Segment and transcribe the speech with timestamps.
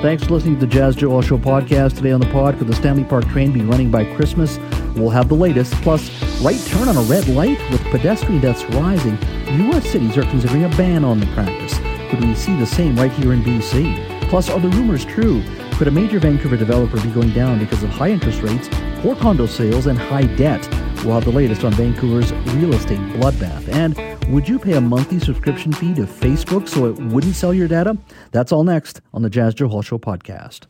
[0.00, 1.96] Thanks for listening to the Jas Johal Show podcast.
[1.96, 4.56] Today on the pod, could the Stanley Park train be running by Christmas?
[4.94, 5.72] We'll have the latest.
[5.82, 6.08] Plus,
[6.40, 9.18] right turn on a red light with pedestrian deaths rising.
[9.66, 9.90] U.S.
[9.90, 11.76] cities are considering a ban on the practice.
[12.10, 14.28] Could we see the same right here in BC?
[14.28, 15.42] Plus, are the rumors true?
[15.78, 18.68] Could a major Vancouver developer be going down because of high interest rates,
[19.00, 20.68] poor condo sales, and high debt?
[21.04, 23.68] We'll have the latest on Vancouver's real estate bloodbath.
[23.68, 23.96] And
[24.34, 27.96] would you pay a monthly subscription fee to Facebook so it wouldn't sell your data?
[28.32, 30.62] That's all next on the Jas Johal Show podcast.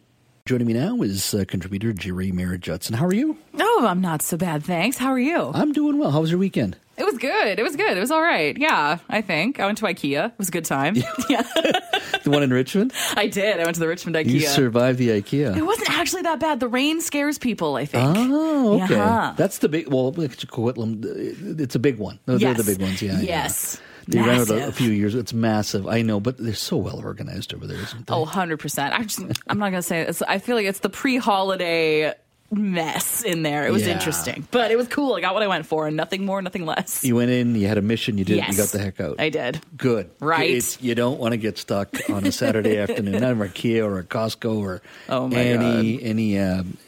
[0.45, 2.97] Joining me now is uh, contributor Geri Mayer-Judson.
[2.97, 3.39] How are you?
[3.59, 4.99] Oh, I'm not so bad, thanks.
[4.99, 5.53] How are you?
[5.55, 6.11] I'm doing well.
[6.11, 6.77] How was your weekend?
[6.99, 7.59] It was good.
[7.59, 7.97] It was good.
[7.97, 8.57] It was all right.
[8.59, 10.27] Yeah, I think I went to IKEA.
[10.27, 10.97] It was a good time.
[11.29, 11.43] yeah,
[12.25, 12.93] The one in Richmond?
[13.17, 13.61] I did.
[13.61, 14.31] I went to the Richmond IKEA.
[14.31, 15.57] You survived the IKEA.
[15.57, 16.61] it wasn't actually that bad.
[16.61, 17.77] The rain scares people.
[17.77, 18.17] I think.
[18.19, 18.97] Oh, okay.
[18.97, 19.35] Yeah.
[19.37, 19.89] That's the big.
[19.89, 21.05] Well, it's Coquitlam.
[21.05, 22.19] Uh, it's a big one.
[22.27, 23.01] They're the big ones.
[23.01, 23.21] Yeah.
[23.21, 23.21] yeah.
[23.21, 23.81] Yes.
[24.09, 25.15] They ran out a, few years.
[25.15, 25.87] It's massive.
[25.87, 28.15] I know, but they're so well organized over there, isn't they?
[28.15, 28.93] Oh, 100%.
[28.93, 32.15] I just, I'm not going to say I feel like it's the pre holiday
[32.51, 33.67] mess in there.
[33.67, 33.93] It was Yeah.
[33.95, 35.15] interesting, but it was cool.
[35.15, 37.05] I got what I went for and nothing more, nothing less.
[37.05, 37.55] You went in.
[37.55, 38.17] You had a mission.
[38.19, 38.39] You did.
[38.39, 39.17] it, You got the heck out.
[39.21, 39.61] I did.
[39.77, 40.11] Good.
[40.21, 40.51] Right.
[40.51, 43.99] It's, you don't want to get stuck on a Saturday afternoon at a IKEA or
[43.99, 46.79] a Costco or Oh, my any any um,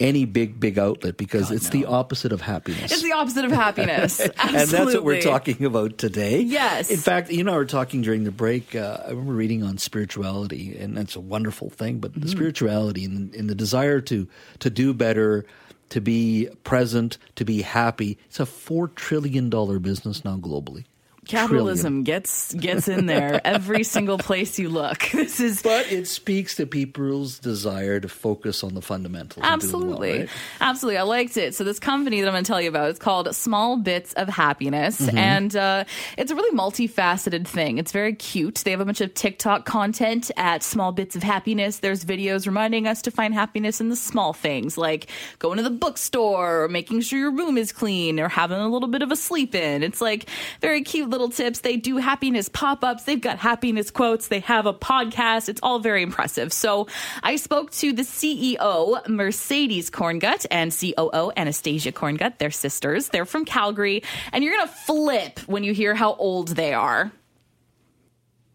[0.00, 2.90] any big big outlet because it's the opposite of happiness.
[2.92, 4.18] It's the opposite of happiness.
[4.20, 6.40] and that's what we're talking about today.
[6.40, 6.90] Yes.
[6.90, 8.74] In fact, you and I were talking during the break.
[8.74, 11.98] Uh, I remember reading on spirituality, and that's a wonderful thing.
[11.98, 12.20] But Mm-hmm.
[12.22, 14.28] the spirituality and, and the desire to
[14.60, 15.44] to do better,
[15.90, 18.18] to be present, to be happy.
[18.26, 20.84] It's a four trillion dollar business now globally.
[21.26, 25.02] Capitalism gets gets in there every single place you look.
[25.24, 29.36] This is But it speaks to people's desire to focus on the fundamentals.
[29.36, 30.18] doing well, Absolutely.
[30.20, 30.28] right?
[30.60, 30.98] Absolutely.
[30.98, 31.54] I liked it.
[31.54, 34.28] So, this company that I'm going to tell you about, is called Small Bits of
[34.28, 35.00] Happiness.
[35.00, 35.16] Mm-hmm.
[35.16, 35.84] And uh,
[36.18, 37.78] it's a really multifaceted thing.
[37.78, 38.56] It's very cute.
[38.64, 41.78] They have a bunch of TikTok content at Small Bits of Happiness.
[41.78, 45.06] There's videos reminding us to find happiness in the small things, like
[45.38, 48.88] going to the bookstore or making sure your room is clean or having a little
[48.88, 49.82] bit of a sleep in.
[49.82, 50.26] It's like
[50.60, 51.60] very cute little tips.
[51.60, 55.48] They do happiness pop ups, they've got happiness quotes, they have a podcast.
[55.48, 56.52] It's all very impressive.
[56.52, 56.88] So
[57.22, 62.38] I spoke to the CEO, Mercedes Corngut, and COO, Anastasia Corngut.
[62.38, 63.08] They're sisters.
[63.10, 64.02] They're from Calgary.
[64.32, 67.12] And you're going to flip when you hear how old they are.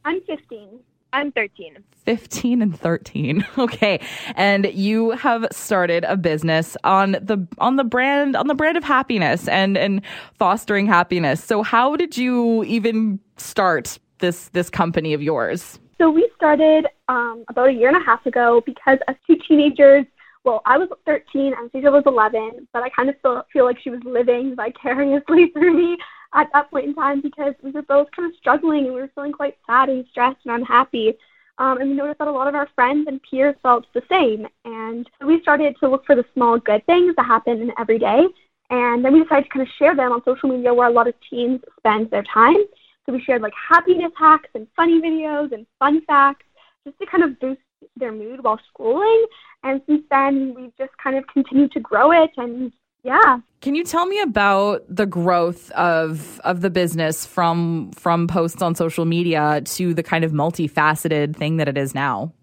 [0.03, 0.79] I'm 15.
[1.13, 1.77] I'm 13.
[2.05, 3.99] 15 and 13 okay.
[4.35, 8.83] And you have started a business on the on the brand on the brand of
[8.83, 10.01] happiness and and
[10.37, 11.43] fostering happiness.
[11.43, 15.79] So how did you even start this this company of yours?
[15.99, 20.05] So we started um, about a year and a half ago because as two teenagers,
[20.45, 23.77] well, I was 13, and Anastasia was 11, but I kind of feel, feel like
[23.81, 25.97] she was living vicariously through me
[26.33, 29.11] at that point in time because we were both kind of struggling and we were
[29.15, 31.13] feeling quite sad and stressed and unhappy.
[31.57, 34.47] Um, and we noticed that a lot of our friends and peers felt the same.
[34.63, 38.23] And we started to look for the small good things that happen in every day.
[38.69, 41.07] And then we decided to kind of share them on social media where a lot
[41.07, 42.57] of teens spend their time.
[43.05, 46.45] So we shared like happiness hacks and funny videos and fun facts
[46.85, 47.61] just to kind of boost
[47.97, 49.25] their mood while schooling.
[49.63, 52.29] And since then, we've just kind of continued to grow it.
[52.37, 52.71] And
[53.03, 58.61] yeah, can you tell me about the growth of of the business from from posts
[58.61, 62.33] on social media to the kind of multifaceted thing that it is now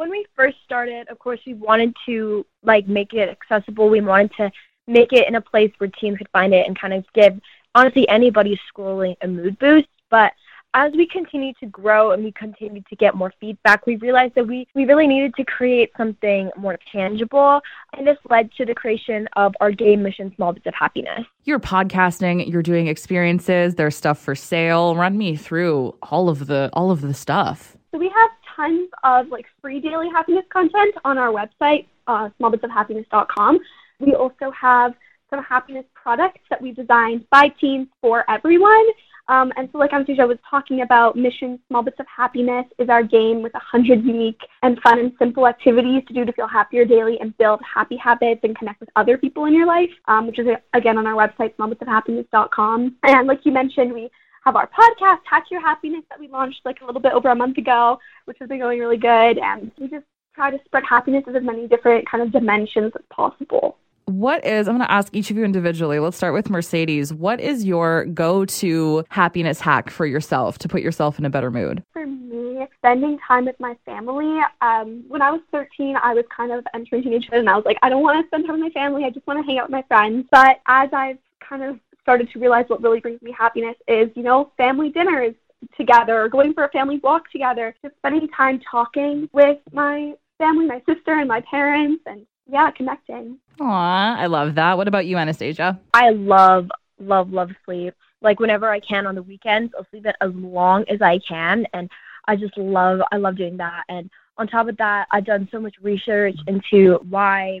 [0.00, 3.90] when we first started, of course, we wanted to like make it accessible.
[3.90, 4.50] We wanted to
[4.86, 7.38] make it in a place where teens could find it and kind of give
[7.74, 9.88] honestly anybody scrolling a mood boost.
[10.08, 10.32] But
[10.74, 14.46] as we continue to grow and we continue to get more feedback, we realized that
[14.46, 17.60] we, we really needed to create something more tangible.
[17.96, 21.26] And this led to the creation of our game mission, Small Bits of Happiness.
[21.44, 26.70] you're podcasting you're doing experiences there's stuff for sale run me through all of the
[26.72, 31.18] all of the stuff so we have tons of like free daily happiness content on
[31.18, 33.58] our website, uh, smallbitsofhappiness.com.
[33.98, 34.94] We also have
[35.28, 38.84] some happiness products that we designed by teens for everyone.
[39.30, 43.04] Um, and so, like Anastasia was talking about, Mission Small Bits of Happiness is our
[43.04, 47.16] game with 100 unique and fun and simple activities to do to feel happier daily
[47.20, 50.48] and build happy habits and connect with other people in your life, um, which is,
[50.74, 52.96] again, on our website, smallbitsofhappiness.com.
[53.04, 54.10] And like you mentioned, we
[54.44, 57.36] have our podcast, Hack Your Happiness, that we launched like a little bit over a
[57.36, 59.38] month ago, which has been going really good.
[59.38, 63.04] And we just try to spread happiness in as many different kind of dimensions as
[63.10, 63.76] possible.
[64.10, 66.00] What is, I'm going to ask each of you individually.
[66.00, 67.14] Let's start with Mercedes.
[67.14, 71.48] What is your go to happiness hack for yourself to put yourself in a better
[71.48, 71.84] mood?
[71.92, 74.40] For me, spending time with my family.
[74.62, 77.78] Um, when I was 13, I was kind of entering teenagehood and I was like,
[77.82, 79.04] I don't want to spend time with my family.
[79.04, 80.26] I just want to hang out with my friends.
[80.32, 84.24] But as I've kind of started to realize what really brings me happiness is, you
[84.24, 85.34] know, family dinners
[85.76, 90.66] together, or going for a family walk together, just spending time talking with my family,
[90.66, 93.38] my sister and my parents, and yeah, connecting.
[93.60, 94.76] Aw, I love that.
[94.76, 95.78] What about you, Anastasia?
[95.94, 97.94] I love, love, love sleep.
[98.22, 101.66] Like whenever I can on the weekends, I'll sleep it as long as I can,
[101.72, 101.90] and
[102.26, 103.84] I just love, I love doing that.
[103.88, 107.60] And on top of that, I've done so much research into why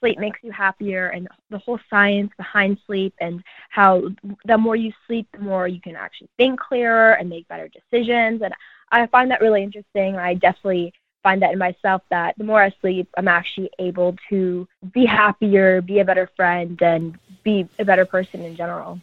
[0.00, 4.02] sleep makes you happier and the whole science behind sleep and how
[4.44, 8.42] the more you sleep, the more you can actually think clearer and make better decisions.
[8.42, 8.52] And
[8.90, 10.16] I find that really interesting.
[10.16, 10.92] I definitely
[11.26, 15.82] find that in myself that the more I sleep, I'm actually able to be happier,
[15.82, 19.00] be a better friend, and be a better person in general.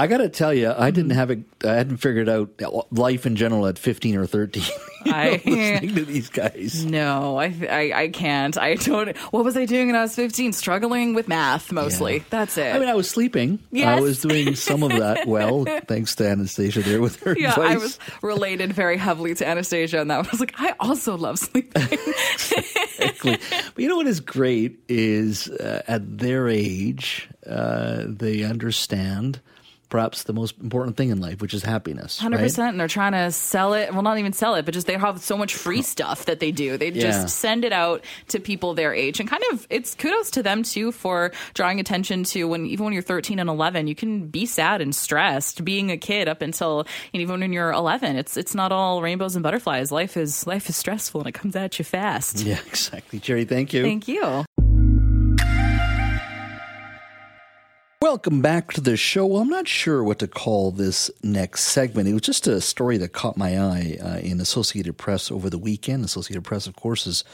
[0.00, 1.40] I got to tell you, I didn't have it.
[1.62, 4.64] I hadn't figured out life in general at fifteen or thirteen.
[5.04, 6.86] I listening to these guys.
[6.86, 8.56] No, I, I, I can't.
[8.56, 9.14] I don't.
[9.30, 10.54] What was I doing when I was fifteen?
[10.54, 12.16] Struggling with math mostly.
[12.16, 12.22] Yeah.
[12.30, 12.74] That's it.
[12.74, 13.58] I mean, I was sleeping.
[13.72, 13.98] Yes.
[13.98, 17.36] I was doing some of that well, thanks to Anastasia there with her.
[17.38, 17.70] Yeah, advice.
[17.70, 21.82] I was related very heavily to Anastasia, and that was like I also love sleeping.
[21.92, 23.36] exactly.
[23.74, 29.42] But you know what is great is uh, at their age, uh, they understand
[29.90, 32.18] perhaps the most important thing in life, which is happiness.
[32.18, 32.44] Hundred right?
[32.44, 33.92] percent, and they're trying to sell it.
[33.92, 36.52] Well, not even sell it, but just they have so much free stuff that they
[36.52, 36.78] do.
[36.78, 37.02] They yeah.
[37.02, 40.62] just send it out to people their age, and kind of it's kudos to them
[40.62, 44.46] too for drawing attention to when even when you're 13 and 11, you can be
[44.46, 48.16] sad and stressed being a kid up until even when you're 11.
[48.16, 49.92] It's it's not all rainbows and butterflies.
[49.92, 52.40] Life is life is stressful and it comes at you fast.
[52.40, 53.44] Yeah, exactly, Geri.
[53.44, 53.82] Thank you.
[53.82, 54.44] Thank you.
[58.02, 59.26] Welcome back to the show.
[59.26, 62.08] Well, I'm not sure what to call this next segment.
[62.08, 65.58] It was just a story that caught my eye uh, in Associated Press over the
[65.58, 66.06] weekend.
[66.06, 67.24] Associated Press, of course, is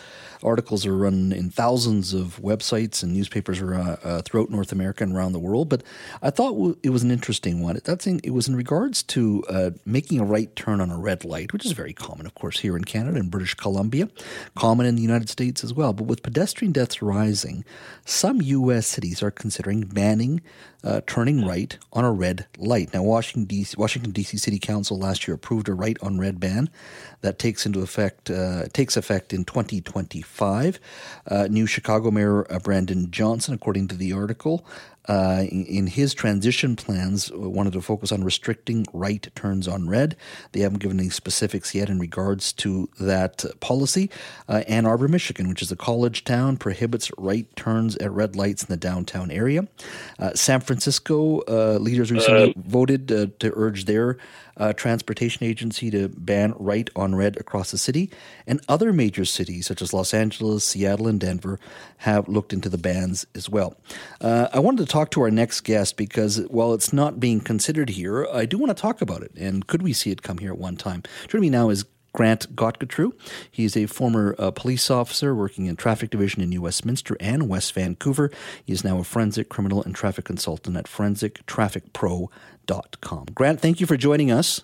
[0.42, 5.04] articles are run in thousands of websites and newspapers are, uh, uh, throughout North America
[5.04, 5.68] and around the world.
[5.68, 5.84] But
[6.20, 7.76] I thought it was an interesting one.
[7.76, 11.64] It was in regards to uh, making a right turn on a red light, which
[11.64, 14.08] is very common, of course, here in Canada and British Columbia,
[14.56, 15.92] common in the United States as well.
[15.92, 17.64] But with pedestrian deaths rising,
[18.04, 18.88] some U.S.
[18.88, 20.42] cities are considering banning
[20.84, 22.94] uh, turning right on a red light.
[22.94, 24.36] Now, Washington DC, Washington D.C.
[24.38, 26.70] City Council last year approved a right on red ban
[27.20, 30.80] that takes into effect uh, takes effect in 2025.
[31.26, 34.64] Uh, new Chicago Mayor uh, Brandon Johnson, according to the article,
[35.08, 40.16] uh, in, his transition plans, uh, wanted to focus on restricting right turns on red.
[40.52, 44.10] They haven't given any specifics yet in regards to that policy.
[44.48, 48.64] Uh, Ann Arbor, Michigan, which is a college town, prohibits right turns at red lights
[48.64, 49.68] in the downtown area.
[50.18, 54.18] Uh, San Francisco uh, leaders recently uh, voted to urge their
[54.56, 58.10] uh, transportation agency to ban right on red across the city.
[58.46, 61.58] And other major cities, such as Los Angeles, Seattle, and Denver,
[61.98, 63.76] have looked into the bans as well.
[64.20, 67.90] Uh, I wanted to talk to our next guest because while it's not being considered
[67.90, 69.32] here, I do want to talk about it.
[69.36, 71.02] And could we see it come here at one time?
[71.28, 73.12] Joining me now is Grant Gottgetreu.
[73.50, 77.74] He's a former uh, police officer working in traffic division in New Westminster and West
[77.74, 78.30] Vancouver.
[78.64, 82.30] He is now a forensic criminal and traffic consultant at forensictrafficpro.com
[83.00, 83.26] com.
[83.34, 84.62] Grant, thank you for joining us.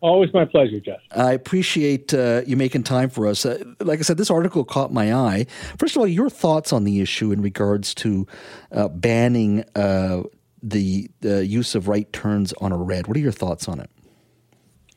[0.00, 0.98] Always my pleasure, Jeff.
[1.12, 3.46] I appreciate uh, you making time for us.
[3.46, 5.46] Uh, like I said, this article caught my eye.
[5.78, 8.26] First of all, your thoughts on the issue in regards to
[8.72, 10.24] uh, banning uh,
[10.60, 13.06] the use of right turns on a red.
[13.06, 13.90] What are your thoughts on it?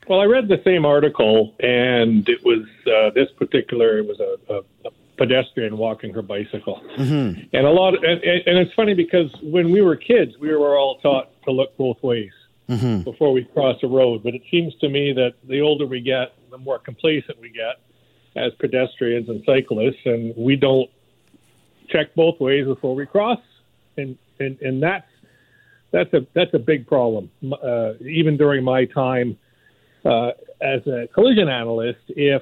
[0.08, 3.98] Well, I read the same article, and it was uh, this particular.
[3.98, 7.42] It was a, a, a pedestrian walking her bicycle, mm-hmm.
[7.54, 7.96] and a lot.
[7.96, 11.52] Of, and, and it's funny because when we were kids, we were all taught to
[11.52, 12.32] look both ways
[12.70, 13.02] mm-hmm.
[13.04, 14.24] before we cross a road.
[14.24, 17.82] But it seems to me that the older we get, the more complacent we get
[18.36, 20.90] as pedestrians and cyclists, and we don't
[21.90, 23.40] check both ways before we cross,
[23.98, 25.08] and and and that's
[25.92, 27.32] that's a that's a big problem.
[27.64, 29.38] Uh, even during my time
[30.04, 30.32] uh,
[30.62, 32.42] as a collision analyst, if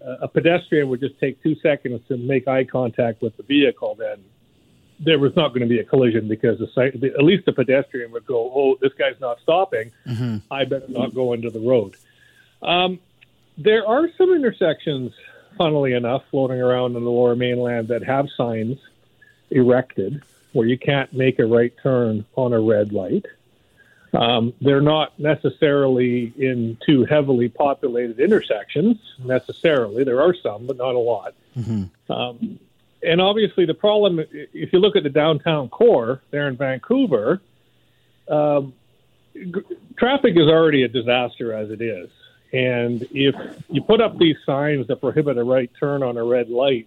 [0.00, 4.24] a pedestrian would just take two seconds to make eye contact with the vehicle, then
[5.00, 8.26] there was not going to be a collision because the, at least the pedestrian would
[8.26, 9.92] go, "Oh, this guy's not stopping.
[10.06, 10.36] Mm-hmm.
[10.50, 11.94] I better not go into the road."
[12.62, 12.98] Um,
[13.56, 15.12] there are some intersections,
[15.56, 18.78] funnily enough, floating around in the Lower Mainland that have signs
[19.50, 23.26] erected where you can't make a right turn on a red light.
[24.12, 30.04] Um, they're not necessarily in too heavily populated intersections necessarily.
[30.04, 31.34] There are some, but not a lot.
[31.56, 32.12] Mm-hmm.
[32.12, 32.58] Um,
[33.02, 37.40] and obviously, the problem, if you look at the downtown core there in Vancouver,
[38.28, 38.72] um,
[39.34, 39.52] g-
[39.96, 42.10] traffic is already a disaster as it is.
[42.52, 43.34] And if
[43.68, 46.86] you put up these signs that prohibit a right turn on a red light,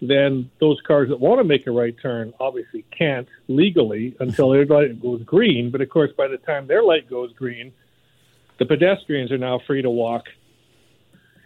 [0.00, 4.66] then those cars that want to make a right turn obviously can't legally until their
[4.66, 5.70] light goes green.
[5.70, 7.72] But of course, by the time their light goes green,
[8.58, 10.26] the pedestrians are now free to walk.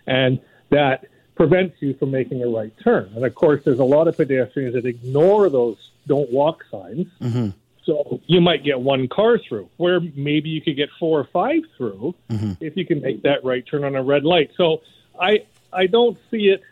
[0.06, 0.40] And
[0.70, 3.12] that prevents you from making a right turn.
[3.14, 7.06] And of course, there's a lot of pedestrians that ignore those don't walk signs.
[7.20, 7.50] Mm-hmm.
[7.84, 11.62] So you might get one car through, where maybe you could get four or five
[11.76, 12.52] through mm-hmm.
[12.60, 14.50] if you can make that right turn on a red light.
[14.56, 14.82] So
[15.18, 16.62] I I don't see it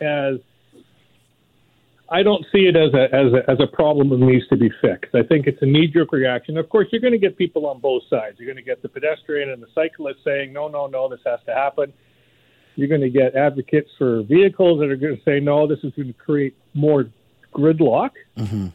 [0.00, 0.40] as
[2.10, 4.70] I don't see it as a as a as a problem that needs to be
[4.80, 5.14] fixed.
[5.14, 6.56] I think it's a knee jerk reaction.
[6.56, 8.38] Of course, you're going to get people on both sides.
[8.38, 11.40] You're going to get the pedestrian and the cyclist saying, "No, no, no, this has
[11.46, 11.92] to happen."
[12.76, 15.92] You're going to get advocates for vehicles that are going to say, "No, this is
[15.94, 17.10] going to create more
[17.52, 18.68] gridlock." Mm-hmm.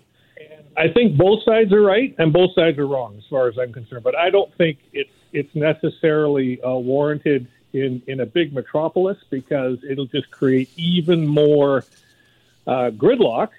[0.76, 3.74] I think both sides are right and both sides are wrong as far as I'm
[3.74, 4.04] concerned.
[4.04, 9.80] But I don't think it's it's necessarily uh, warranted in in a big metropolis because
[9.90, 11.84] it'll just create even more
[12.68, 13.50] uh, gridlock,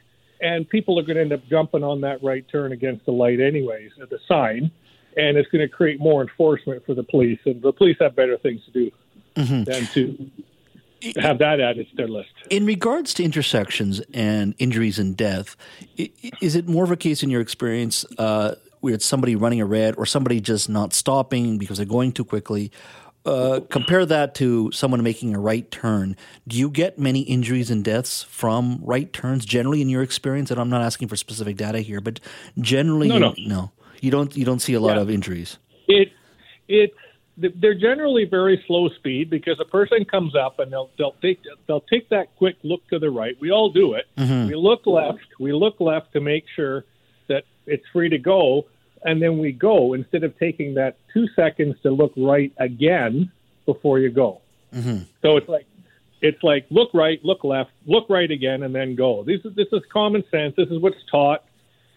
[0.41, 3.41] and people are going to end up jumping on that right turn against the light
[3.41, 4.71] anyways at the sign,
[5.17, 8.37] and it's going to create more enforcement for the police, and the police have better
[8.39, 8.91] things to do
[9.37, 9.65] mm-hmm.
[9.65, 10.31] than to
[11.21, 12.31] have that added to their list.
[12.51, 15.57] In regards to intersections and injuries and death,
[16.41, 19.67] is it more of a case in your experience uh, where it's somebody running a
[19.67, 22.71] red or somebody just not stopping because they're going too quickly?
[23.25, 26.14] Uh, compare that to someone making a right turn.
[26.47, 30.50] Do you get many injuries and deaths from right turns generally in your experience?
[30.50, 32.21] And I'm not asking for specific data here, but
[32.59, 33.73] generally, no, no, no
[34.04, 35.02] you don't you don't see a lot yeah.
[35.02, 35.59] of injuries.
[35.88, 36.12] It
[36.69, 36.95] it
[37.37, 41.81] they're generally very slow speed because a person comes up and they'll they'll take they'll
[41.81, 43.37] take that quick look to the right.
[43.40, 44.04] We all do it.
[44.16, 44.49] Mm-hmm.
[44.49, 45.26] We look left.
[45.40, 46.85] We look left to make sure
[47.28, 48.66] that it's free to go,
[49.05, 53.31] and then we go instead of taking that two seconds to look right again
[53.67, 54.41] before you go.
[54.75, 55.05] Mm-hmm.
[55.23, 55.67] So it's like
[56.21, 59.23] it's like look right, look left, look right again, and then go.
[59.25, 60.55] This is this is common sense.
[60.57, 61.45] This is what's taught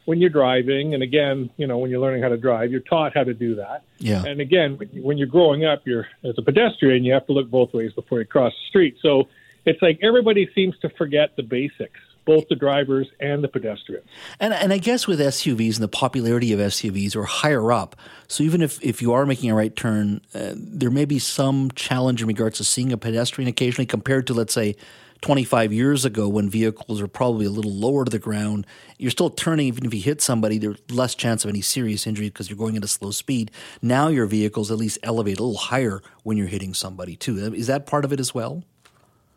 [0.06, 3.14] when you're driving, and again, you know, when you're learning how to drive, you're taught
[3.14, 3.84] how to do that.
[3.98, 4.24] Yeah.
[4.24, 7.74] And again, when you're growing up, you're as a pedestrian, you have to look both
[7.74, 8.98] ways before you cross the street.
[9.02, 9.28] So
[9.66, 14.06] it's like everybody seems to forget the basics both the drivers and the pedestrians.
[14.42, 17.96] And, and I guess with SUVs and the popularity of SUVs are higher up,
[18.28, 21.72] so even if, if you are making a right turn, uh, there may be some
[21.72, 24.76] challenge in regards to seeing a pedestrian occasionally compared to, let's say,
[25.22, 28.68] 25 years ago when vehicles are probably a little lower to the ground.
[28.98, 32.28] You're still turning, even if you hit somebody, there's less chance of any serious injury
[32.28, 33.52] because you're going at a slow speed.
[33.82, 37.54] Now your vehicles at least elevate a little higher when you're hitting somebody too.
[37.54, 38.64] Is that part of it as well?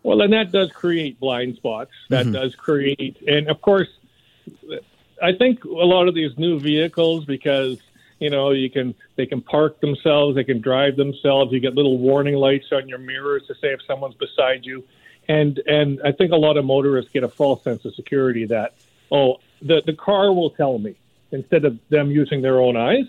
[0.02, 1.90] Well, and that does create blind spots.
[2.08, 2.32] That mm-hmm.
[2.32, 3.88] does create, and of course,
[5.22, 7.78] I think a lot of these new vehicles because
[8.18, 11.52] you know you can they can park themselves, they can drive themselves.
[11.52, 14.84] You get little warning lights on your mirrors to say if someone's beside you
[15.30, 18.74] and and I think a lot of motorists get a false sense of security that
[19.12, 20.96] oh the the car will tell me
[21.30, 23.06] instead of them using their own eyes.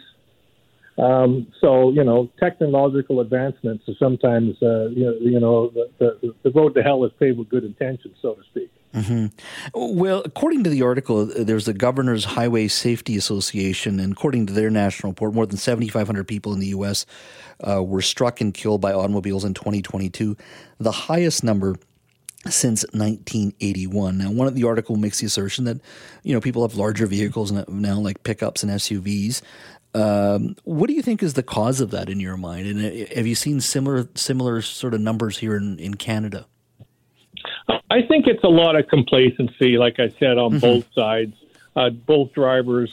[0.97, 6.33] Um, so you know, technological advancements are sometimes uh, you know, you know the, the,
[6.43, 8.71] the road to hell is paved with good intentions, so to speak.
[8.93, 9.97] Mm-hmm.
[9.97, 14.69] Well, according to the article, there's the Governor's Highway Safety Association, and according to their
[14.69, 17.05] national report, more than 7,500 people in the U.S.
[17.65, 20.35] Uh, were struck and killed by automobiles in 2022,
[20.77, 21.77] the highest number
[22.49, 24.17] since 1981.
[24.17, 25.79] Now, one of the article makes the assertion that
[26.23, 29.41] you know people have larger vehicles now, like pickups and SUVs.
[29.93, 32.67] Um, what do you think is the cause of that in your mind?
[32.67, 36.45] And uh, have you seen similar similar sort of numbers here in, in Canada?
[37.67, 40.59] I think it's a lot of complacency, like I said, on mm-hmm.
[40.59, 41.35] both sides,
[41.75, 42.91] uh, both drivers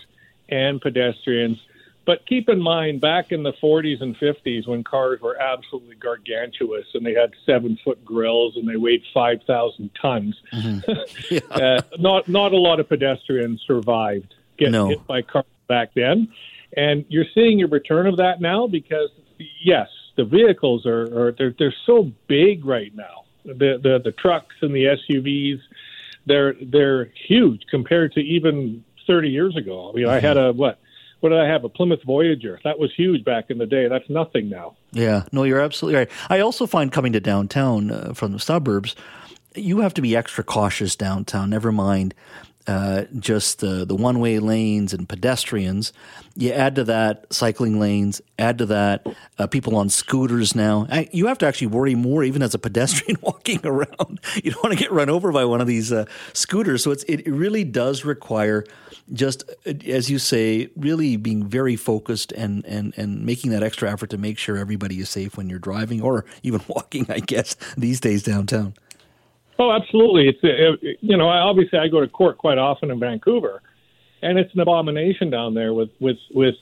[0.49, 1.59] and pedestrians.
[2.05, 6.87] But keep in mind, back in the 40s and 50s, when cars were absolutely gargantuous
[6.95, 10.91] and they had seven foot grills and they weighed 5,000 tons, mm-hmm.
[11.31, 11.41] yeah.
[11.51, 14.89] uh, not not a lot of pedestrians survived getting no.
[14.89, 16.29] hit by cars back then.
[16.77, 19.11] And you're seeing a return of that now because,
[19.63, 23.25] yes, the vehicles are, are they're they're so big right now.
[23.45, 25.61] The the the trucks and the SUVs,
[26.27, 29.91] they're they're huge compared to even 30 years ago.
[29.91, 30.15] I mean, mm-hmm.
[30.15, 30.79] I had a what
[31.21, 31.65] what did I have?
[31.65, 32.61] A Plymouth Voyager.
[32.65, 33.89] That was huge back in the day.
[33.89, 34.77] That's nothing now.
[34.93, 36.11] Yeah, no, you're absolutely right.
[36.29, 38.95] I also find coming to downtown uh, from the suburbs,
[39.55, 41.51] you have to be extra cautious downtown.
[41.51, 42.15] Never mind
[42.69, 45.93] uh, just the, the one way lanes and pedestrians.
[46.37, 49.07] You add to that cycling lanes, add to that
[49.39, 50.87] uh, people on scooters now.
[51.11, 54.21] You have to actually worry more, even as a pedestrian walking around.
[54.45, 56.85] You don't want to get run over by one of these uh, scooters.
[56.85, 58.65] So it really does require
[59.15, 63.91] just, uh, as you say, really being very focused and, and, and making that extra
[63.91, 67.57] effort to make sure everybody is safe when you're driving or even walking, I guess,
[67.79, 68.75] these days downtown.
[69.59, 70.29] Oh, absolutely.
[70.29, 73.61] It's uh, you know, obviously I go to court quite often in Vancouver,
[74.23, 76.55] and it's an abomination down there with with with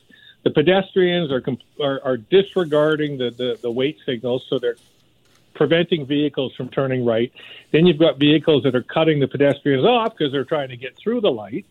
[0.44, 1.42] the pedestrians are
[1.82, 4.76] are, are disregarding the, the the wait signals, so they're
[5.54, 7.32] preventing vehicles from turning right.
[7.70, 10.96] Then you've got vehicles that are cutting the pedestrians off because they're trying to get
[10.96, 11.66] through the light,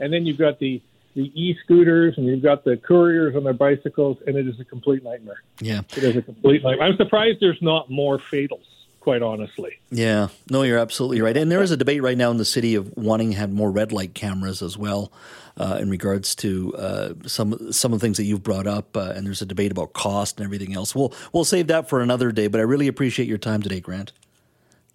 [0.00, 0.80] and then you've got the
[1.14, 5.04] the e-scooters and you've got the couriers on their bicycles, and it is a complete
[5.04, 5.42] nightmare.
[5.60, 6.88] Yeah, it is a complete nightmare.
[6.88, 8.64] I'm surprised there's not more fatals
[9.02, 9.80] quite honestly.
[9.90, 11.36] Yeah, no, you're absolutely right.
[11.36, 13.70] And there is a debate right now in the city of wanting to have more
[13.70, 15.12] red light cameras as well.
[15.54, 19.12] Uh, in regards to uh, some some of the things that you've brought up, uh,
[19.14, 20.94] and there's a debate about cost and everything else.
[20.94, 22.46] We'll we'll save that for another day.
[22.46, 24.12] But I really appreciate your time today, Grant.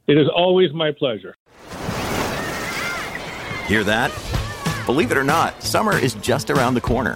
[0.07, 1.35] It is always my pleasure.
[3.67, 4.11] Hear that?
[4.87, 7.15] Believe it or not, summer is just around the corner.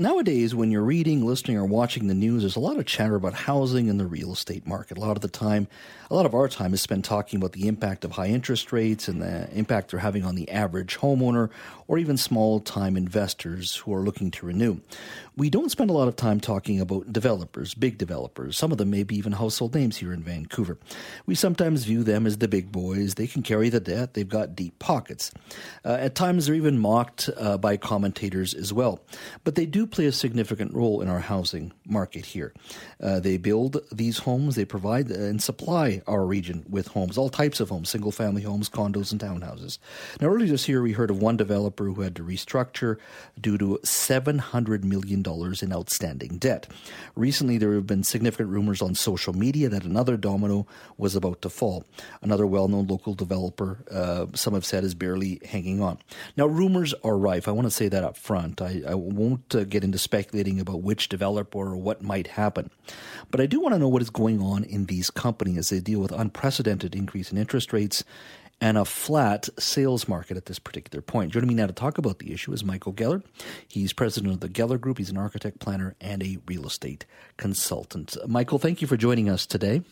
[0.00, 3.34] Nowadays, when you're reading, listening, or watching the news, there's a lot of chatter about
[3.34, 4.96] housing and the real estate market.
[4.96, 5.68] A lot of the time,
[6.10, 9.06] a lot of our time is spent talking about the impact of high interest rates
[9.06, 11.50] and the impact they're having on the average homeowner
[11.86, 14.78] or even small time investors who are looking to renew.
[15.36, 18.56] We don't spend a lot of time talking about developers, big developers.
[18.56, 20.78] Some of them may be even household names here in Vancouver.
[21.26, 23.14] We sometimes view them as the big boys.
[23.14, 25.32] They can carry the debt, they've got deep pockets.
[25.84, 29.00] Uh, at times, they're even mocked uh, by commentators as well.
[29.44, 32.52] But they do play a significant role in our housing market here.
[33.00, 37.60] Uh, they build these homes, they provide and supply our region with homes, all types
[37.60, 39.78] of homes, single family homes, condos, and townhouses.
[40.20, 42.98] Now, earlier this year, we heard of one developer who had to restructure
[43.40, 45.24] due to $700 million
[45.62, 46.66] in outstanding debt.
[47.14, 51.50] Recently, there have been significant rumors on social media that another domino was about to
[51.50, 51.84] fall.
[52.22, 55.98] Another well known local developer, uh, some have said, is barely hanging on.
[56.36, 57.48] Now, rumors are rife.
[57.48, 58.60] I want to say that up front.
[58.60, 62.70] I, I won't uh, get into speculating about which developer or what might happen.
[63.30, 66.00] But I do want to know what is going on in these companies they deal
[66.00, 68.04] with unprecedented increase in interest rates
[68.60, 71.32] and a flat sales market at this particular point.
[71.32, 73.22] Joining me now to talk about the issue is Michael Geller.
[73.66, 74.98] He's president of the Geller Group.
[74.98, 77.06] He's an architect, planner, and a real estate
[77.38, 78.16] consultant.
[78.28, 79.82] Michael, thank you for joining us today.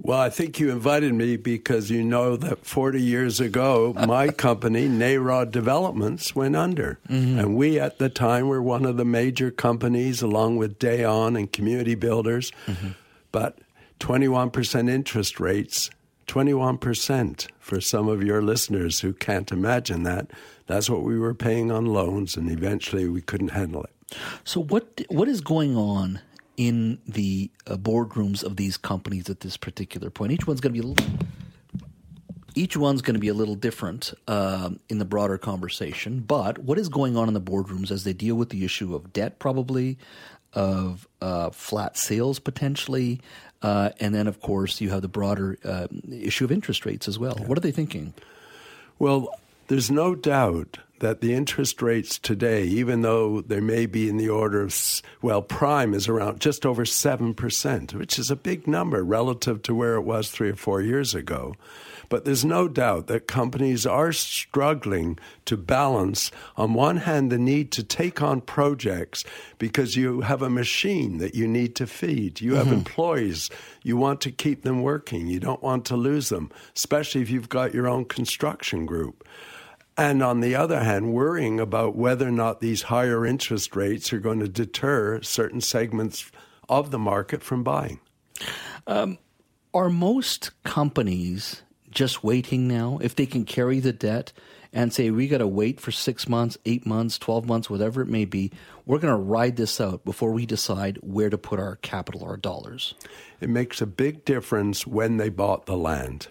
[0.00, 4.88] Well, I think you invited me because you know that 40 years ago, my company,
[4.88, 6.98] Narod Developments, went under.
[7.08, 7.38] Mm-hmm.
[7.38, 11.52] And we, at the time, were one of the major companies, along with Daon and
[11.52, 12.50] Community Builders.
[12.66, 12.88] Mm-hmm.
[13.30, 13.58] But
[14.00, 15.90] 21% interest rates
[16.26, 20.30] 21% for some of your listeners who can't imagine that.
[20.66, 23.90] That's what we were paying on loans, and eventually we couldn't handle it.
[24.44, 26.20] So, what what is going on
[26.56, 30.32] in the uh, boardrooms of these companies at this particular point?
[30.32, 31.06] Each one's going to be a little.
[32.56, 36.78] Each one's going to be a little different um, in the broader conversation, but what
[36.78, 39.98] is going on in the boardrooms as they deal with the issue of debt, probably,
[40.52, 43.20] of uh, flat sales potentially,
[43.64, 47.18] uh, and then, of course, you have the broader uh, issue of interest rates as
[47.18, 47.36] well.
[47.40, 47.46] Yeah.
[47.46, 48.12] What are they thinking?
[48.98, 49.28] Well,
[49.68, 54.30] there's no doubt that the interest rates today, even though they may be in the
[54.30, 59.60] order of, well, prime is around just over 7%, which is a big number relative
[59.60, 61.54] to where it was three or four years ago.
[62.08, 67.70] But there's no doubt that companies are struggling to balance, on one hand, the need
[67.72, 69.24] to take on projects
[69.58, 72.40] because you have a machine that you need to feed.
[72.40, 72.76] You have mm-hmm.
[72.76, 73.50] employees.
[73.82, 75.26] You want to keep them working.
[75.26, 79.28] You don't want to lose them, especially if you've got your own construction group.
[79.96, 84.18] And on the other hand, worrying about whether or not these higher interest rates are
[84.18, 86.30] going to deter certain segments
[86.68, 88.00] of the market from buying.
[88.86, 89.18] Um,
[89.72, 91.62] are most companies
[91.94, 94.32] just waiting now, if they can carry the debt
[94.72, 98.08] and say, we got to wait for six months, eight months, 12 months, whatever it
[98.08, 98.50] may be,
[98.84, 102.36] we're going to ride this out before we decide where to put our capital, our
[102.36, 102.94] dollars.
[103.40, 106.26] It makes a big difference when they bought the land.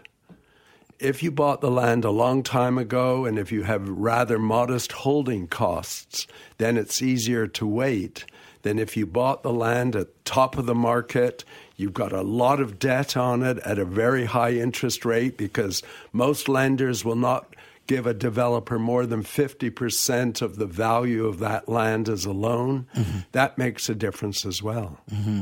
[1.04, 4.94] If you bought the land a long time ago and if you have rather modest
[4.94, 8.26] holding costs, then it's easier to wait
[8.62, 11.44] than if you bought the land at top of the market.
[11.76, 15.84] You've got a lot of debt on it at a very high interest rate because
[16.14, 17.54] most lenders will not
[17.86, 22.88] give a developer more than 50% of the value of that land as a loan.
[22.96, 23.20] Mm-hmm.
[23.34, 25.02] That makes a difference as well.
[25.12, 25.42] Mm-hmm.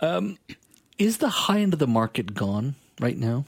[0.00, 0.38] Um,
[0.96, 3.44] is the high end of the market gone right now?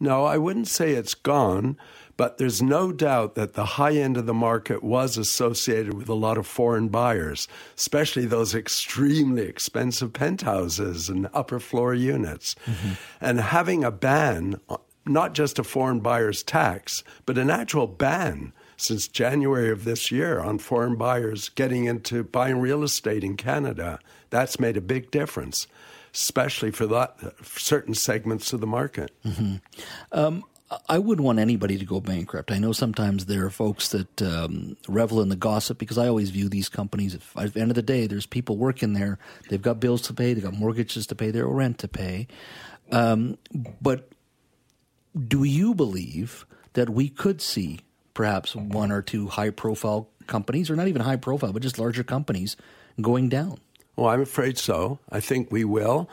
[0.00, 1.76] No, I wouldn't say it's gone,
[2.16, 6.14] but there's no doubt that the high end of the market was associated with a
[6.14, 12.56] lot of foreign buyers, especially those extremely expensive penthouses and upper floor units.
[12.66, 12.92] Mm-hmm.
[13.20, 14.58] And having a ban,
[15.06, 20.40] not just a foreign buyer's tax, but an actual ban since January of this year
[20.40, 23.98] on foreign buyers getting into buying real estate in Canada,
[24.30, 25.66] that's made a big difference
[26.12, 29.10] especially for that certain segments of the market.
[29.24, 29.56] Mm-hmm.
[30.12, 30.44] Um,
[30.88, 32.52] I wouldn't want anybody to go bankrupt.
[32.52, 36.30] I know sometimes there are folks that um, revel in the gossip because I always
[36.30, 37.14] view these companies.
[37.14, 39.18] If, at the end of the day, there's people working there.
[39.48, 40.32] They've got bills to pay.
[40.32, 41.32] They've got mortgages to pay.
[41.32, 42.28] Their rent to pay.
[42.92, 43.36] Um,
[43.80, 44.12] but
[45.26, 47.80] do you believe that we could see
[48.14, 52.56] perhaps one or two high-profile companies, or not even high-profile, but just larger companies,
[53.00, 53.58] going down?
[54.00, 54.98] Well, I'm afraid so.
[55.12, 56.08] I think we will.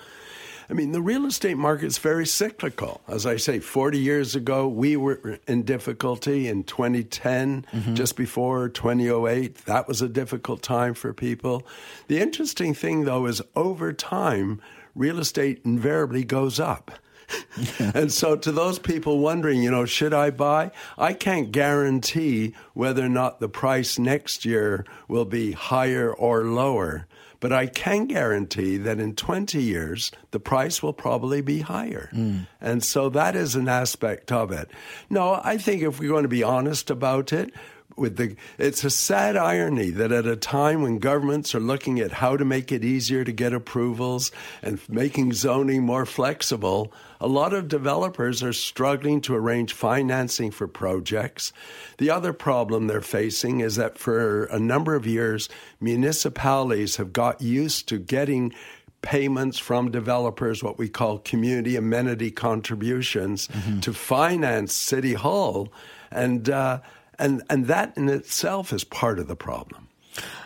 [0.70, 3.00] I mean, the real estate market is very cyclical.
[3.08, 6.50] As I say, 40 years ago, we were in difficulty.
[6.50, 7.96] In 2010, mm-hmm.
[7.96, 11.66] just before 2008, that was a difficult time for people.
[12.10, 14.62] The interesting thing, though, is over time,
[14.94, 16.92] real estate invariably goes up.
[17.94, 20.72] and so, to those people wondering, you know, should I buy?
[20.98, 27.08] I can't guarantee whether or not the price next year will be higher or lower.
[27.40, 32.10] But I can guarantee that in 20 years, the price will probably be higher.
[32.14, 32.48] Mm.
[32.60, 34.70] And so that is an aspect of it.
[35.10, 37.54] No, I think if we're going to be honest about it,
[37.98, 42.12] with the it's a sad irony that at a time when governments are looking at
[42.12, 44.32] how to make it easier to get approvals
[44.62, 50.68] and making zoning more flexible a lot of developers are struggling to arrange financing for
[50.68, 51.52] projects
[51.98, 57.42] the other problem they're facing is that for a number of years municipalities have got
[57.42, 58.54] used to getting
[59.02, 63.80] payments from developers, what we call community amenity contributions, mm-hmm.
[63.80, 65.72] to finance City Hall.
[66.12, 66.80] And uh,
[67.20, 69.88] and and that in itself is part of the problem.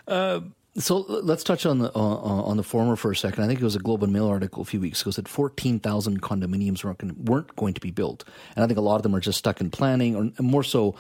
[0.08, 0.42] Uh,
[0.78, 3.44] so let's touch on the uh, on the former for a second.
[3.44, 5.80] I think it was a Globe and Mail article a few weeks ago that fourteen
[5.80, 8.24] thousand condominiums weren't going, weren't going to be built,
[8.56, 10.96] and I think a lot of them are just stuck in planning, or more so,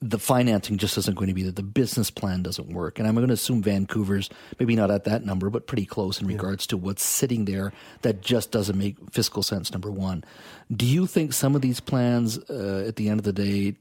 [0.00, 1.50] the financing just isn't going to be there.
[1.50, 5.24] The business plan doesn't work, and I'm going to assume Vancouver's maybe not at that
[5.24, 6.36] number, but pretty close in yeah.
[6.36, 9.72] regards to what's sitting there that just doesn't make fiscal sense.
[9.72, 10.22] Number one,
[10.70, 13.74] do you think some of these plans, uh, at the end of the day,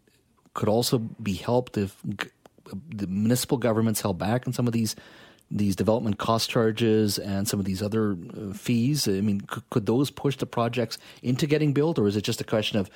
[0.58, 1.96] could also be helped if
[2.90, 4.96] the municipal governments held back on some of these
[5.50, 9.08] these development cost charges and some of these other uh, fees.
[9.08, 12.44] I mean, could those push the projects into getting built, or is it just a
[12.44, 12.90] question of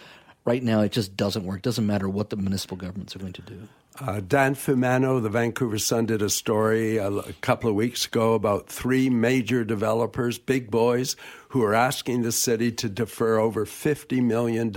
[0.46, 1.58] right now it just doesn't work?
[1.60, 3.68] It Doesn't matter what the municipal governments are going to do.
[4.00, 8.36] Uh, Dan Fumano, the Vancouver Sun, did a story a, a, couple of weeks ago
[8.36, 11.18] about three major developers, big boys,
[11.50, 14.70] who are asking the city to defer over $50 million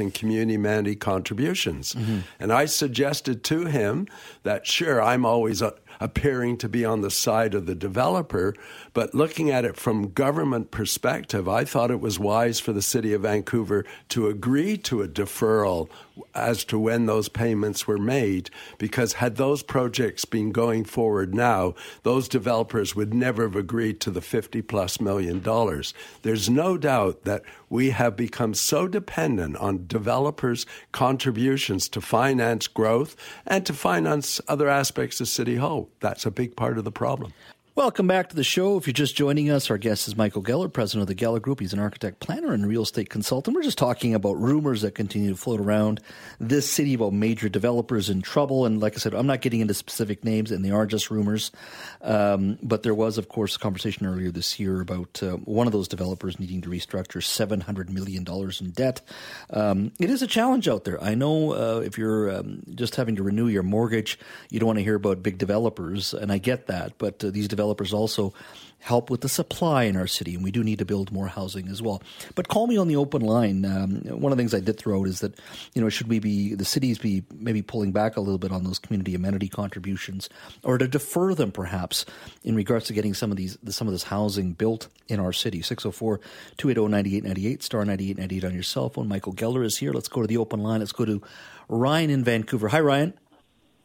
[0.00, 1.94] in community amenity contributions.
[1.94, 2.18] Mm-hmm.
[2.40, 4.08] And I suggested to him
[4.42, 8.54] that, sure, I'm always a, appearing to be on the side of the developer.
[8.92, 13.12] But looking at it from government perspective, I thought it was wise for the city
[13.12, 15.88] of Vancouver to agree to a deferral
[16.34, 21.74] as to when those payments were made, because had those projects been going forward now,
[22.02, 25.94] those developers would never have agreed to the 50 plus million dollars.
[26.22, 33.16] There's no doubt that we have become so dependent on developers' contributions to finance growth
[33.46, 35.88] and to finance other aspects of City Hall.
[36.00, 37.32] That's a big part of the problem.
[37.76, 38.78] Welcome back to the show.
[38.78, 41.60] If you're just joining us, our guest is Michael Geller, president of the Geller Group.
[41.60, 43.54] He's an architect, planner, and real estate consultant.
[43.54, 46.00] We're just talking about rumors that continue to float around
[46.40, 48.64] this city about major developers in trouble.
[48.64, 51.52] And like I said, I'm not getting into specific names, and they are just rumors.
[52.00, 55.74] Um, but there was, of course, a conversation earlier this year about uh, one of
[55.74, 58.24] those developers needing to restructure $700 million
[58.58, 59.02] in debt.
[59.50, 60.98] Um, it is a challenge out there.
[61.04, 64.78] I know uh, if you're um, just having to renew your mortgage, you don't want
[64.78, 66.96] to hear about big developers, and I get that.
[66.96, 68.32] But uh, these developers developers also
[68.78, 71.68] help with the supply in our city, and we do need to build more housing
[71.68, 72.00] as well.
[72.36, 73.64] But call me on the open line.
[73.64, 75.36] Um, one of the things I did throw out is that
[75.74, 78.62] you know should we be the cities be maybe pulling back a little bit on
[78.62, 80.28] those community amenity contributions,
[80.62, 82.06] or to defer them perhaps
[82.44, 85.62] in regards to getting some of these some of this housing built in our city.
[85.62, 89.08] 604-280-9898, star 9898 on your cell phone.
[89.08, 89.92] Michael Geller is here.
[89.92, 90.80] Let's go to the open line.
[90.80, 91.20] Let's go to
[91.68, 92.68] Ryan in Vancouver.
[92.68, 93.14] Hi, Ryan.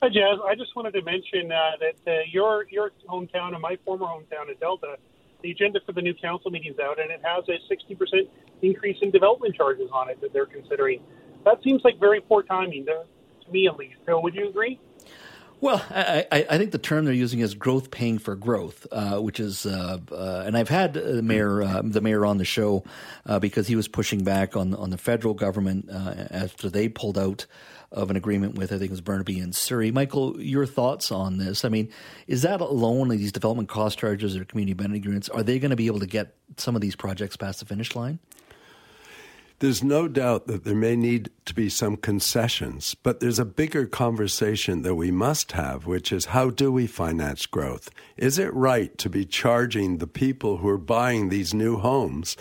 [0.03, 0.39] Hi, Jas.
[0.43, 4.49] I just wanted to mention uh, that uh, your your hometown and my former hometown
[4.49, 4.97] of Delta,
[5.43, 8.27] the agenda for the new council meeting's out, and it has a 60%
[8.63, 11.03] increase in development charges on it that they're considering.
[11.45, 13.03] That seems like very poor timing, to,
[13.45, 13.97] to me at least.
[14.07, 14.79] So, would you agree?
[15.59, 19.39] Well, I, I, think the term they're using is growth paying for growth, uh, which
[19.39, 22.83] is, uh, uh, and I've had the mayor, uh, the mayor on the show
[23.27, 27.15] uh, because he was pushing back on on the federal government uh, after they pulled
[27.15, 27.45] out
[27.91, 29.91] of an agreement with, I think it was Burnaby and Surrey.
[29.91, 31.65] Michael, your thoughts on this?
[31.65, 31.89] I mean,
[32.27, 35.75] is that alone, these development cost charges or community benefit agreements, are they going to
[35.75, 38.19] be able to get some of these projects past the finish line?
[39.59, 43.85] There's no doubt that there may need to be some concessions, but there's a bigger
[43.85, 47.91] conversation that we must have, which is how do we finance growth?
[48.17, 52.37] Is it right to be charging the people who are buying these new homes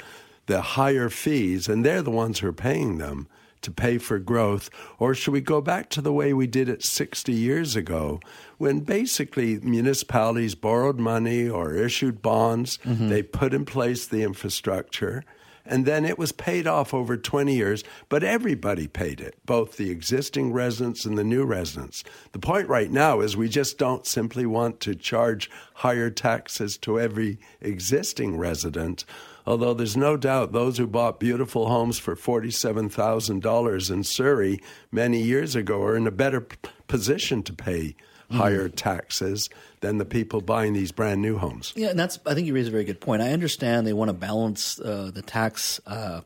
[0.47, 3.29] the higher fees, and they're the ones who are paying them?
[3.63, 4.71] To pay for growth?
[4.99, 8.21] Or should we go back to the way we did it 60 years ago
[8.59, 13.09] when basically municipalities borrowed money or issued bonds, mm-hmm.
[13.09, 15.25] they put in place the infrastructure,
[15.65, 19.91] and then it was paid off over 20 years, but everybody paid it, both the
[19.91, 22.03] existing residents and the new residents.
[22.33, 26.99] The point right now is we just don't simply want to charge higher taxes to
[26.99, 29.05] every existing resident
[29.47, 35.55] although there's no doubt those who bought beautiful homes for $47,000 in Surrey many years
[35.57, 36.57] ago are in a better p-
[36.89, 37.95] position to pay
[38.31, 38.75] higher mm.
[38.77, 39.51] taxes
[39.81, 41.73] than the people buying these brand new homes.
[41.75, 43.23] Yeah, and that's I think you raise a very good point.
[43.23, 46.21] I understand they want to balance uh, the tax uh,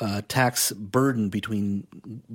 [0.00, 1.86] uh, tax burden between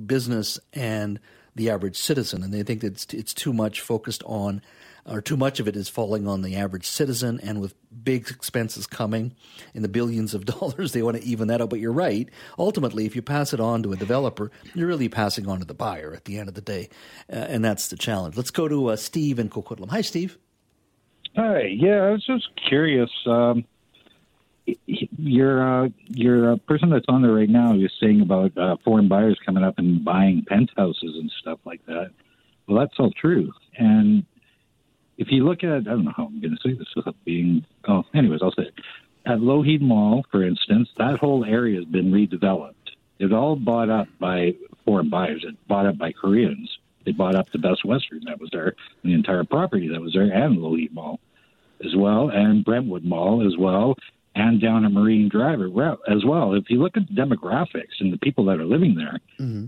[0.06, 1.20] business and
[1.54, 4.62] the average citizen, and they think that it's, it's too much focused on
[5.08, 7.40] or too much of it is falling on the average citizen.
[7.42, 9.34] And with big expenses coming
[9.74, 11.70] in the billions of dollars, they want to even that out.
[11.70, 12.28] But you're right.
[12.58, 15.74] Ultimately, if you pass it on to a developer, you're really passing on to the
[15.74, 16.88] buyer at the end of the day.
[17.32, 18.36] Uh, and that's the challenge.
[18.36, 19.90] Let's go to uh, Steve in Coquitlam.
[19.90, 20.38] Hi, Steve.
[21.36, 21.62] Hi.
[21.62, 23.10] Yeah, I was just curious.
[23.26, 23.64] Um,
[24.86, 29.08] your uh, your uh, person that's on there right now is saying about uh, foreign
[29.08, 32.10] buyers coming up and buying penthouses and stuff like that.
[32.66, 33.52] Well, that's all true.
[33.78, 34.24] And
[35.18, 37.64] if you look at, I don't know how I'm going to say this without being,
[37.88, 38.74] oh, anyways, I'll say it.
[39.26, 42.74] At Lougheed Mall, for instance, that whole area has been redeveloped.
[43.18, 44.54] It all bought up by
[44.84, 45.44] foreign buyers.
[45.46, 46.78] It bought up by Koreans.
[47.04, 50.30] They bought up the Best Western that was there, the entire property that was there,
[50.30, 51.20] and Lougheed Mall
[51.84, 53.96] as well, and Brentwood Mall as well,
[54.34, 56.54] and down at Marine Drive as well.
[56.54, 59.66] If you look at the demographics and the people that are living there, mm-hmm.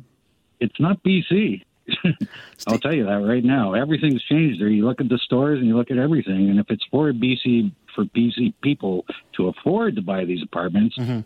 [0.60, 1.62] it's not BC.
[2.66, 3.74] I'll tell you that right now.
[3.74, 4.68] Everything's changed there.
[4.68, 7.72] You look at the stores and you look at everything, and if it's for BC
[7.94, 9.04] for BC people
[9.36, 11.20] to afford to buy these apartments, mm-hmm.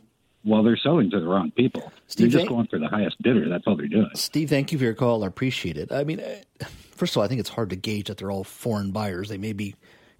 [0.44, 1.92] well, they're selling to the wrong people.
[2.06, 3.48] Steve, they're just going for the highest bidder.
[3.48, 4.10] That's all they're doing.
[4.14, 5.24] Steve, thank you for your call.
[5.24, 5.92] I appreciate it.
[5.92, 8.44] I mean, uh, first of all, I think it's hard to gauge that they're all
[8.44, 9.28] foreign buyers.
[9.28, 9.74] They may be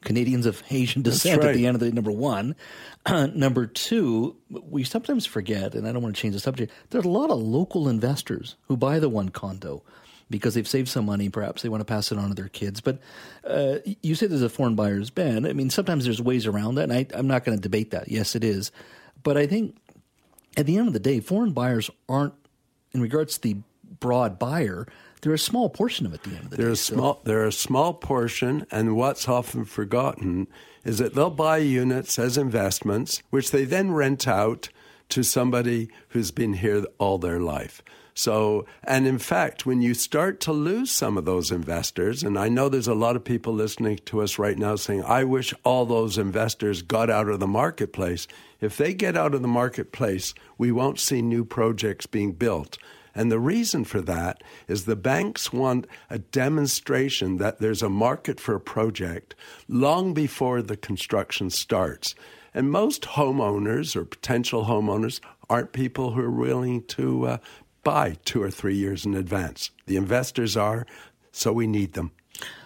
[0.04, 1.50] Canadians of Asian descent right.
[1.50, 2.54] at the end of the number one.
[3.04, 6.72] Uh, number two, we sometimes forget, and I don't want to change the subject.
[6.90, 9.82] There's a lot of local investors who buy the one condo
[10.30, 11.28] because they've saved some money.
[11.28, 12.80] Perhaps they want to pass it on to their kids.
[12.80, 12.98] But
[13.46, 15.46] uh, you say there's a foreign buyer's ban.
[15.46, 18.08] I mean, sometimes there's ways around that, and I, I'm not going to debate that.
[18.08, 18.72] Yes, it is.
[19.22, 19.76] But I think
[20.56, 22.34] at the end of the day, foreign buyers aren't,
[22.92, 23.56] in regards to the
[24.00, 24.86] broad buyer,
[25.20, 26.72] they're a small portion of it at the end of the they're day.
[26.72, 27.20] A small, so.
[27.24, 30.46] They're a small portion, and what's often forgotten
[30.84, 34.68] is that they'll buy units as investments, which they then rent out
[35.10, 37.82] to somebody who's been here all their life.
[38.14, 42.48] So, and in fact, when you start to lose some of those investors, and I
[42.48, 45.84] know there's a lot of people listening to us right now saying, I wish all
[45.84, 48.28] those investors got out of the marketplace.
[48.60, 52.78] If they get out of the marketplace, we won't see new projects being built.
[53.16, 58.40] And the reason for that is the banks want a demonstration that there's a market
[58.40, 59.34] for a project
[59.68, 62.14] long before the construction starts.
[62.52, 67.38] And most homeowners or potential homeowners aren't people who are willing to uh,
[67.84, 69.70] buy two or three years in advance.
[69.86, 70.86] The investors are,
[71.30, 72.10] so we need them.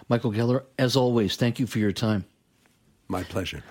[0.07, 2.25] Michael Geller, as always, thank you for your time.
[3.07, 3.63] My pleasure.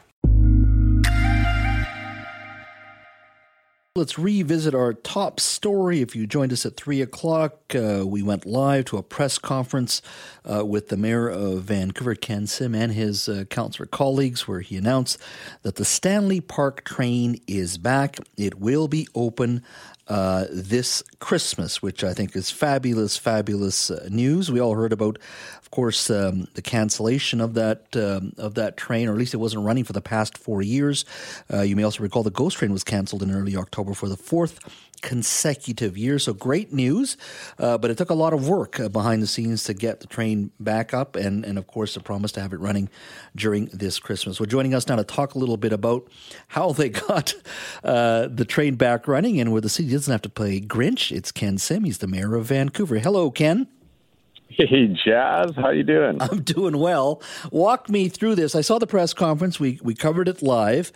[3.99, 6.03] Let's revisit our top story.
[6.03, 10.03] If you joined us at 3 o'clock, uh, we went live to a press conference
[10.49, 14.77] uh, with the mayor of Vancouver, Ken Sim, and his uh, councillor colleagues, where he
[14.77, 15.19] announced
[15.63, 18.19] that the Stanley Park train is back.
[18.37, 19.65] It will be open
[20.09, 24.51] uh, this Christmas, which I think is fabulous, fabulous uh, news.
[24.51, 25.19] We all heard about,
[25.61, 29.39] of course, um, the cancellation of that um, of that train, or at least it
[29.39, 31.05] wasn't running for the past four years.
[31.53, 34.17] Uh, you may also recall the Ghost Train was canceled in early October for the
[34.17, 34.61] fourth
[35.01, 36.25] consecutive years.
[36.25, 37.17] So great news,
[37.59, 40.07] uh, but it took a lot of work uh, behind the scenes to get the
[40.07, 42.89] train back up, and and of course the promise to have it running
[43.37, 44.39] during this Christmas.
[44.39, 46.09] Well, joining us now to talk a little bit about
[46.49, 47.35] how they got
[47.85, 51.15] uh, the train back running and where the city doesn't have to play Grinch.
[51.15, 51.85] It's Ken Sim.
[51.85, 52.99] He's the mayor of Vancouver.
[52.99, 53.69] Hello, Ken.
[54.51, 56.17] Hey, Jas, how you doing?
[56.21, 57.23] I'm doing well.
[57.53, 58.55] Walk me through this.
[58.55, 59.61] I saw the press conference.
[59.61, 60.91] We we covered it live.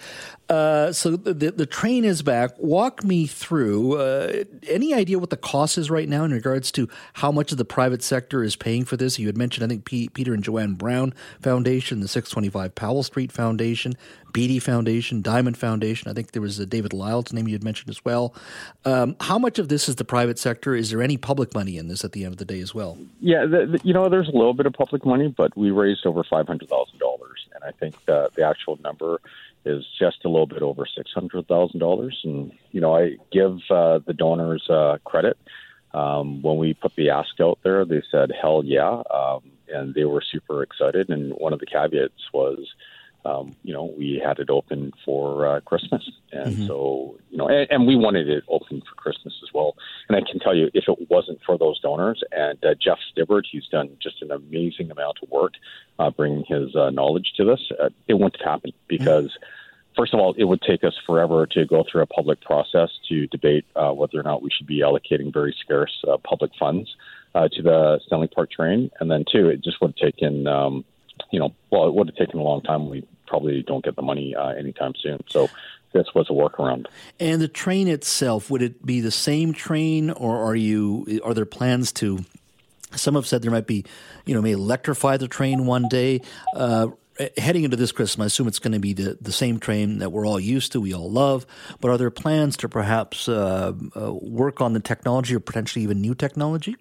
[0.53, 2.51] Uh, so the, the, train is back.
[2.59, 3.97] Walk me through.
[3.97, 7.59] Uh, any idea what the cost is right now in regards to how much of
[7.59, 9.19] the private sector is paying for this?
[9.19, 13.33] You had mentioned, I think, P- Peter and Joanne Brown Foundation, the 625 Powell Street
[13.33, 13.95] Foundation,
[14.35, 16.11] Beatty Foundation, Diamond Foundation.
[16.11, 18.35] I think there was a David Lyle's name you had mentioned as well.
[18.85, 20.75] Um, how much of this is the private sector?
[20.75, 22.99] Is there any public money in this at the end of the day as well?
[23.21, 26.05] Yeah, the, the, you know, there's a little bit of public money, but we raised
[26.05, 29.19] over five hundred thousand dollars, and I think the, the actual number
[29.64, 32.20] is just a little bit over six hundred thousand dollars.
[32.25, 35.38] And you know, I give uh, the donors uh, credit.
[35.94, 40.05] Um, when we put the ask out there, they said, "Hell yeah!" Um, and they
[40.05, 41.11] were super excited.
[41.11, 42.75] And one of the caveats was,
[43.25, 46.67] um, you know, we had it open for uh, Christmas, and mm-hmm.
[46.67, 49.77] so you know, and, and, we wanted it open for Christmas as well.
[50.09, 53.47] And I can tell you, if it wasn't for those donors and uh, Jeff Stibbard,
[53.51, 55.53] he's done just an amazing amount of work
[55.99, 57.61] uh, bringing his uh, knowledge to this.
[57.81, 59.27] Uh, it wouldn't have happened because.
[59.27, 59.45] Mm-hmm.
[59.95, 63.27] First of all, it would take us forever to go through a public process to
[63.27, 66.97] debate uh, whether or not we should be allocating very scarce public funds
[67.35, 68.91] to the Stanley Park train.
[69.01, 70.87] And then, two, it just would have taken um,
[71.31, 72.89] you know, well, it would have taken a long time.
[72.89, 75.21] We probably don't get the money uh, anytime soon.
[75.29, 75.49] So
[75.93, 76.87] this was a workaround.
[77.21, 81.21] And the train itself, would it be the same train, or are you?
[81.25, 82.25] Are there plans to?
[82.95, 83.85] Some have said there might be,
[84.27, 86.21] you know, may electrify the train one day.
[86.55, 86.89] Uh,
[87.37, 90.11] heading into this Christmas, I assume it's going to be the, the same train that
[90.13, 91.47] we're all used to, we all love.
[91.81, 96.01] But are there plans to perhaps uh, uh, work on the technology or potentially even
[96.01, 96.77] new technology?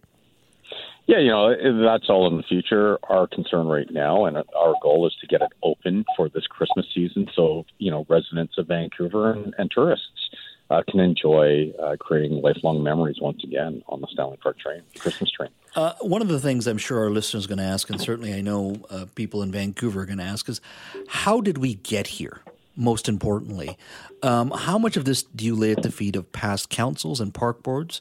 [1.08, 2.98] Yeah, you know, that's all in the future.
[3.10, 6.86] Our concern right now and our goal is to get it open for this Christmas
[6.94, 10.30] season so, you know, residents of Vancouver and, and tourists
[10.72, 15.30] uh, can enjoy uh, creating lifelong memories once again on the Stanley Park train, Christmas
[15.30, 15.50] train.
[15.76, 18.34] Uh, one of the things I'm sure our listeners are going to ask, and certainly
[18.34, 20.62] I know uh, people in Vancouver are going to ask, is
[21.08, 22.42] how did we get here?
[22.78, 23.78] Most importantly,
[24.24, 27.34] um, how much of this do you lay at the feet of past councils and
[27.34, 28.00] park boards?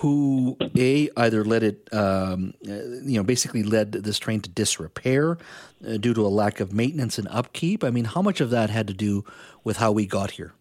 [0.00, 5.38] Who a either led it, um, uh, you know, basically led this train to disrepair
[5.86, 7.82] uh, due to a lack of maintenance and upkeep.
[7.82, 9.24] I mean, how much of that had to do
[9.64, 10.52] with how we got here?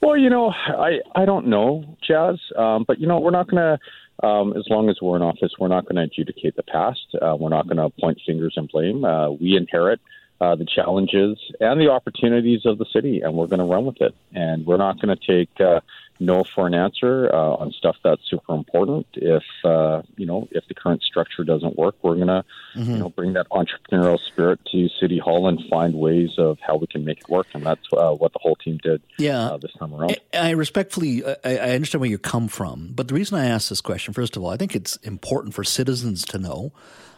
[0.00, 3.62] Well, you know, I I don't know, Jas, um, but you know, we're not going
[3.62, 3.78] to.
[4.24, 7.00] Um, as long as we're in office, we're not going to adjudicate the past.
[7.20, 9.04] Uh, we're not going to point fingers and blame.
[9.04, 10.00] Uh, we inherit
[10.42, 14.00] uh, the challenges and the opportunities of the city, and we're going to run with
[14.00, 14.12] it.
[14.34, 15.80] And we're not going to take uh,
[16.18, 19.06] no for an answer uh, on stuff that's super important.
[19.12, 22.90] If uh, you know if the current structure doesn't work, we're gonna mm-hmm.
[22.90, 26.86] you know bring that entrepreneurial spirit to City Hall and find ways of how we
[26.86, 27.46] can make it work.
[27.54, 29.02] And that's uh, what the whole team did.
[29.18, 30.18] Yeah, uh, this time around.
[30.32, 33.68] I, I respectfully I, I, understand where you come from, but the reason I ask
[33.68, 36.72] this question, first of all, I think it's important for citizens to know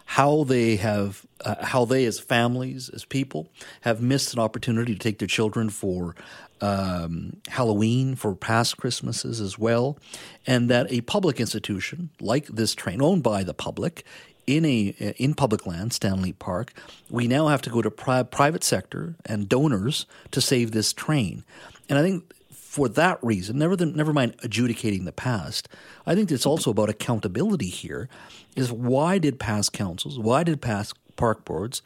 [0.04, 3.48] how they have uh, how they as families as people
[3.82, 6.14] have missed an opportunity to take their children for
[6.60, 9.98] um, Halloween for past Christmases as well,
[10.46, 14.04] and that a public institution like this train, owned by the public,
[14.46, 16.72] in a in public land, Stanley Park,
[17.10, 21.44] we now have to go to pri- private sector and donors to save this train,
[21.88, 22.24] and I think.
[22.74, 25.68] For that reason, never the, never mind adjudicating the past.
[26.06, 28.08] I think it's also about accountability here.
[28.56, 31.82] Is why did past councils, why did past park boards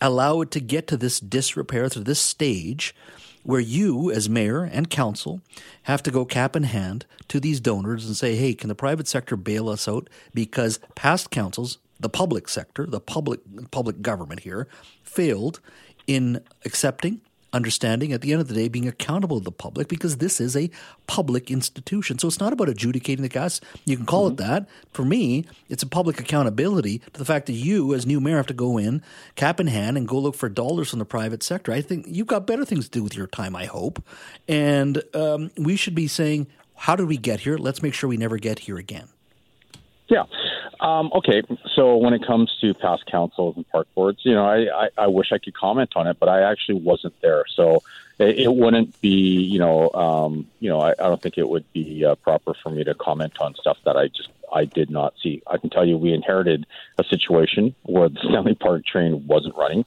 [0.00, 2.94] allow it to get to this disrepair, to this stage
[3.42, 5.42] where you, as mayor and council,
[5.82, 9.08] have to go cap in hand to these donors and say, hey, can the private
[9.08, 10.08] sector bail us out?
[10.32, 14.68] Because past councils, the public sector, the public public government here,
[15.02, 15.60] failed
[16.06, 17.20] in accepting,
[17.52, 20.56] understanding at the end of the day being accountable to the public because this is
[20.56, 20.70] a
[21.06, 22.18] public institution.
[22.18, 23.60] So it's not about adjudicating the case.
[23.84, 24.42] You can call mm-hmm.
[24.42, 24.68] it that.
[24.92, 28.46] For me, it's a public accountability to the fact that you, as new mayor, have
[28.46, 29.02] to go in
[29.34, 31.72] cap in hand and go look for dollars from the private sector.
[31.72, 34.02] I think you've got better things to do with your time, I hope.
[34.48, 37.56] And um, we should be saying, how did we get here?
[37.56, 39.08] Let's make sure we never get here again.
[40.08, 40.24] Yeah.
[40.80, 41.42] Um, okay.
[41.74, 45.06] So when it comes to past councils and park boards, you know, I, I, I
[45.08, 47.44] wish I could comment on it, but I actually wasn't there.
[47.54, 47.82] So
[48.18, 51.70] it, it wouldn't be, you know, um, you know, I, I don't think it would
[51.72, 55.14] be uh, proper for me to comment on stuff that I just I did not
[55.22, 55.42] see.
[55.46, 56.66] I can tell you we inherited
[56.98, 59.84] a situation where the Stanley Park train wasn't running.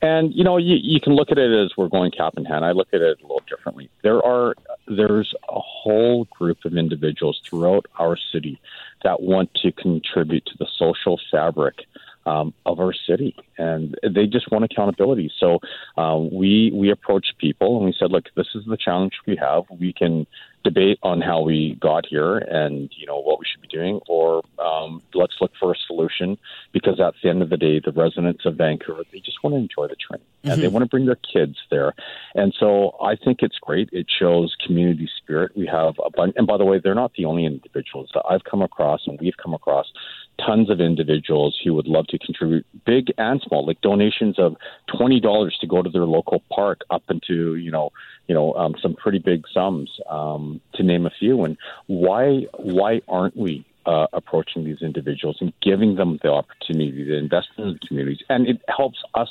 [0.00, 2.64] And you know, you, you can look at it as we're going cap in hand.
[2.64, 3.90] I look at it a little differently.
[4.02, 4.54] There are
[4.86, 8.60] there's a whole group of individuals throughout our city
[9.02, 11.86] that want to contribute to the social fabric
[12.26, 15.30] um, of our city, and they just want accountability.
[15.38, 15.60] So
[15.96, 19.64] uh, we we approached people and we said, look, this is the challenge we have.
[19.70, 20.26] We can
[20.64, 24.42] debate on how we got here and you know what we should be doing, or
[24.58, 26.36] um, let's look for a solution
[26.72, 29.58] because at the end of the day, the residents of Vancouver they just want to
[29.58, 30.50] enjoy the train mm-hmm.
[30.50, 30.74] and they mm-hmm.
[30.74, 31.94] want to bring their kids there,
[32.34, 33.88] and so I think it's great.
[33.92, 35.52] It shows community spirit.
[35.56, 38.44] We have a bunch, and by the way, they're not the only individuals that I've
[38.44, 39.86] come across and we've come across
[40.44, 45.20] tons of individuals who would love to contribute, big and small, like donations of twenty
[45.20, 47.90] dollars to go to their local park, up into you know,
[48.26, 51.44] you know, um, some pretty big sums, um, to name a few.
[51.44, 57.16] And why why aren't we uh, approaching these individuals and giving them the opportunity to
[57.16, 58.22] invest in the communities?
[58.28, 59.28] And it helps us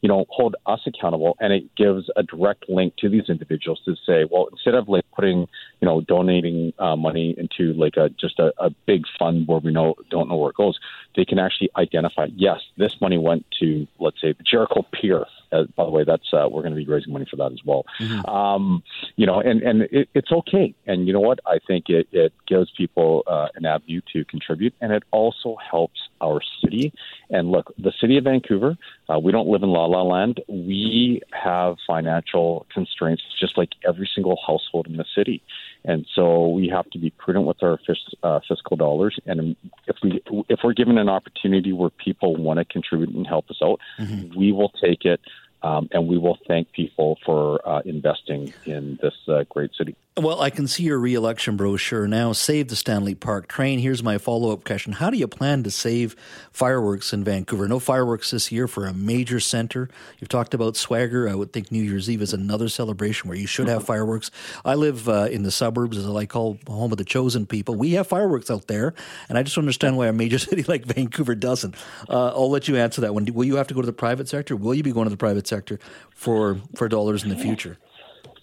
[0.00, 3.96] you know, hold us accountable, and it gives a direct link to these individuals to
[4.06, 5.40] say, well, instead of like putting,
[5.80, 9.72] you know, donating uh, money into like a just a, a big fund where we
[9.72, 10.78] know don't know where it goes,
[11.16, 15.24] they can actually identify, yes, this money went to, let's say, the Jericho Pier.
[15.52, 17.60] Uh, by the way, that's uh, we're going to be raising money for that as
[17.64, 17.84] well.
[18.00, 18.28] Mm-hmm.
[18.28, 18.82] Um,
[19.16, 20.74] you know, and and it, it's okay.
[20.86, 21.40] And you know what?
[21.46, 26.00] I think it, it gives people uh, an avenue to contribute, and it also helps
[26.20, 26.92] our city.
[27.30, 28.76] And look, the city of Vancouver,
[29.08, 30.40] uh, we don't live in La La Land.
[30.48, 35.42] We have financial constraints, just like every single household in the city.
[35.84, 39.18] And so we have to be prudent with our fis- uh, fiscal dollars.
[39.26, 43.48] And if we if we're given an opportunity where people want to contribute and help
[43.50, 44.36] us out, mm-hmm.
[44.38, 45.20] we will take it.
[45.62, 49.96] Um, and we will thank people for uh, investing in this uh, great city.
[50.18, 52.32] Well, I can see your reelection brochure now.
[52.32, 53.78] Save the Stanley Park train.
[53.78, 56.16] Here's my follow up question How do you plan to save
[56.50, 57.68] fireworks in Vancouver?
[57.68, 59.88] No fireworks this year for a major center.
[60.18, 61.28] You've talked about swagger.
[61.28, 64.32] I would think New Year's Eve is another celebration where you should have fireworks.
[64.64, 67.76] I live uh, in the suburbs, as I like call home of the chosen people.
[67.76, 68.94] We have fireworks out there,
[69.28, 71.76] and I just understand why a major city like Vancouver doesn't.
[72.08, 73.24] Uh, I'll let you answer that one.
[73.32, 74.56] Will you have to go to the private sector?
[74.56, 75.78] Will you be going to the private sector
[76.10, 77.78] for, for dollars in the future?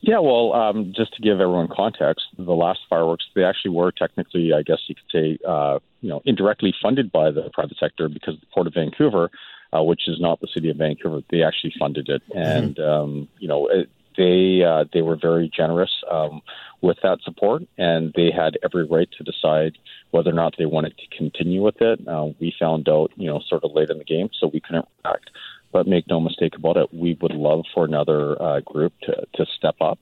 [0.07, 4.53] Yeah, well, um, just to give everyone context, the last fireworks they actually were technically,
[4.53, 8.39] I guess you could say, uh, you know, indirectly funded by the private sector because
[8.39, 9.31] the Port of Vancouver,
[9.75, 12.37] uh, which is not the city of Vancouver, they actually funded it, mm-hmm.
[12.37, 12.87] and mm-hmm.
[12.87, 16.41] um, you know, it, they uh, they were very generous um,
[16.81, 19.75] with that support, and they had every right to decide
[20.11, 22.07] whether or not they wanted to continue with it.
[22.07, 24.87] Uh, we found out, you know, sort of late in the game, so we couldn't
[25.03, 25.31] react.
[25.75, 29.45] But make no mistake about it, we would love for another uh, group to, to
[29.57, 29.99] step up.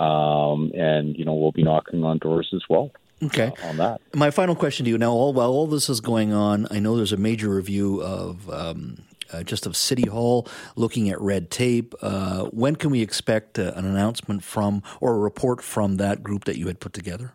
[0.00, 2.92] Um, and, you know, we'll be knocking on doors as well.
[3.22, 3.52] Okay.
[3.62, 4.00] Uh, on that.
[4.14, 6.96] My final question to you now, all, while all this is going on, I know
[6.96, 11.94] there's a major review of um, uh, just of City Hall, looking at red tape.
[12.00, 16.44] Uh, when can we expect uh, an announcement from or a report from that group
[16.44, 17.34] that you had put together?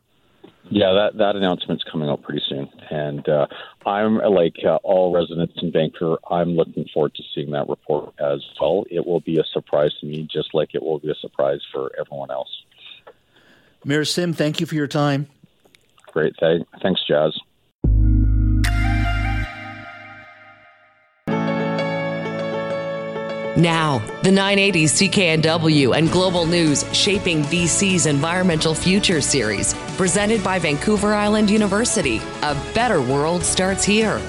[0.69, 3.47] Yeah, that that announcement's coming out pretty soon, and uh,
[3.85, 6.17] I'm like uh, all residents in Vancouver.
[6.29, 8.83] I'm looking forward to seeing that report as well.
[8.91, 11.91] It will be a surprise to me, just like it will be a surprise for
[11.97, 12.49] everyone else.
[13.85, 15.27] Mayor Sim, thank you for your time.
[16.11, 17.37] Great, thanks, Jas.
[23.57, 31.15] Now, the 980 CKNW and Global News Shaping BC's Environmental Future series, presented by Vancouver
[31.15, 32.21] Island University.
[32.43, 34.21] A better world starts here.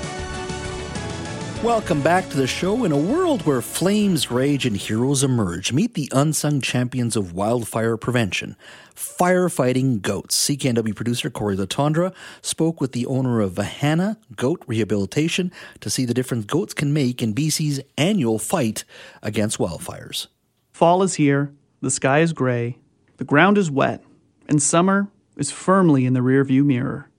[1.64, 2.84] Welcome back to the show.
[2.84, 7.96] In a world where flames rage and heroes emerge, meet the unsung champions of wildfire
[7.96, 8.56] prevention
[8.94, 10.48] firefighting goats.
[10.48, 15.50] CKNW producer Cory Letendre spoke with the owner of Vahana Goat Rehabilitation
[15.80, 18.84] to see the difference goats can make in BC's annual fight
[19.20, 20.28] against wildfires.
[20.70, 22.78] Fall is here, the sky is gray,
[23.16, 24.04] the ground is wet,
[24.48, 27.10] and summer is firmly in the rearview mirror.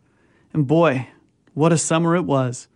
[0.54, 1.10] And boy,
[1.54, 2.70] what a summer it was!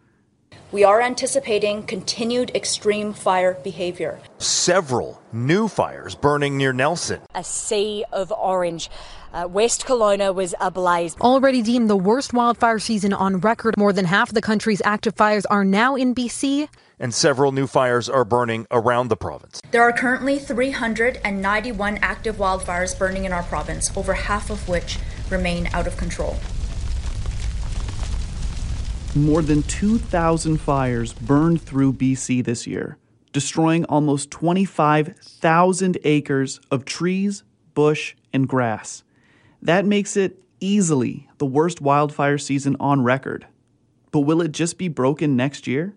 [0.74, 4.20] We are anticipating continued extreme fire behavior.
[4.40, 7.22] Several new fires burning near Nelson.
[7.36, 8.90] A sea of orange.
[9.32, 11.16] Uh, West Kelowna was ablaze.
[11.22, 15.16] Already deemed the worst wildfire season on record, more than half of the country's active
[15.16, 16.68] fires are now in BC.
[17.00, 19.62] And several new fires are burning around the province.
[19.70, 24.98] There are currently 391 active wildfires burning in our province, over half of which
[25.30, 26.38] remain out of control.
[29.16, 32.98] More than 2,000 fires burned through BC this year,
[33.32, 37.44] destroying almost 25,000 acres of trees,
[37.76, 39.04] bush, and grass.
[39.62, 43.46] That makes it easily the worst wildfire season on record.
[44.10, 45.96] But will it just be broken next year?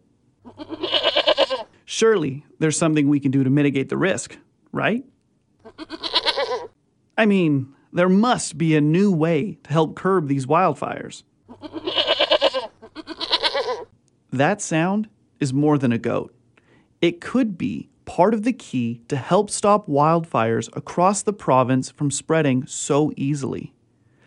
[1.87, 4.37] Surely there's something we can do to mitigate the risk,
[4.73, 5.07] right?
[7.17, 11.23] I mean, there must be a new way to help curb these wildfires.
[14.33, 15.09] That sound
[15.41, 16.35] is more than a goat.
[17.01, 22.11] It could be part of the key to help stop wildfires across the province from
[22.11, 23.73] spreading so easily.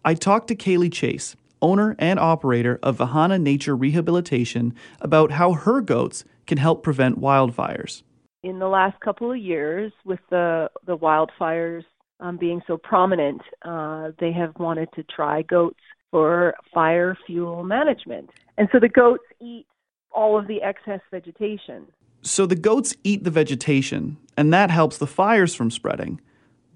[0.06, 5.82] I talked to Kaylee Chase, owner and operator of Vahana Nature Rehabilitation, about how her
[5.82, 8.04] goats can help prevent wildfires.
[8.44, 11.84] In the last couple of years, with the, the wildfires
[12.22, 15.80] um, being so prominent, uh, they have wanted to try goats
[16.12, 18.30] for fire fuel management.
[18.58, 19.66] And so the goats eat
[20.12, 21.88] all of the excess vegetation.
[22.22, 26.20] So the goats eat the vegetation, and that helps the fires from spreading.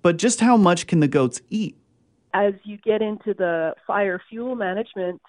[0.02, 1.78] But just how much can the goats eat?
[2.34, 5.22] As you get into the fire fuel management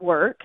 [0.00, 0.40] work,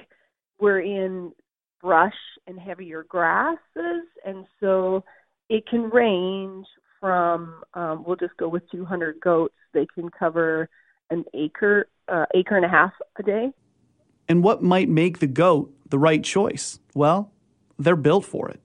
[0.60, 1.34] we're in
[1.82, 2.14] brush
[2.48, 5.04] and heavier grasses, and so
[5.50, 6.66] it can range
[7.00, 9.54] from um, we'll just go with 200 goats.
[9.74, 10.70] They can cover
[11.10, 13.52] an acre, uh, acre and a half a day.
[14.30, 16.80] And what might make the goat the right choice?
[16.96, 17.32] Well,
[17.78, 18.60] they're built for it.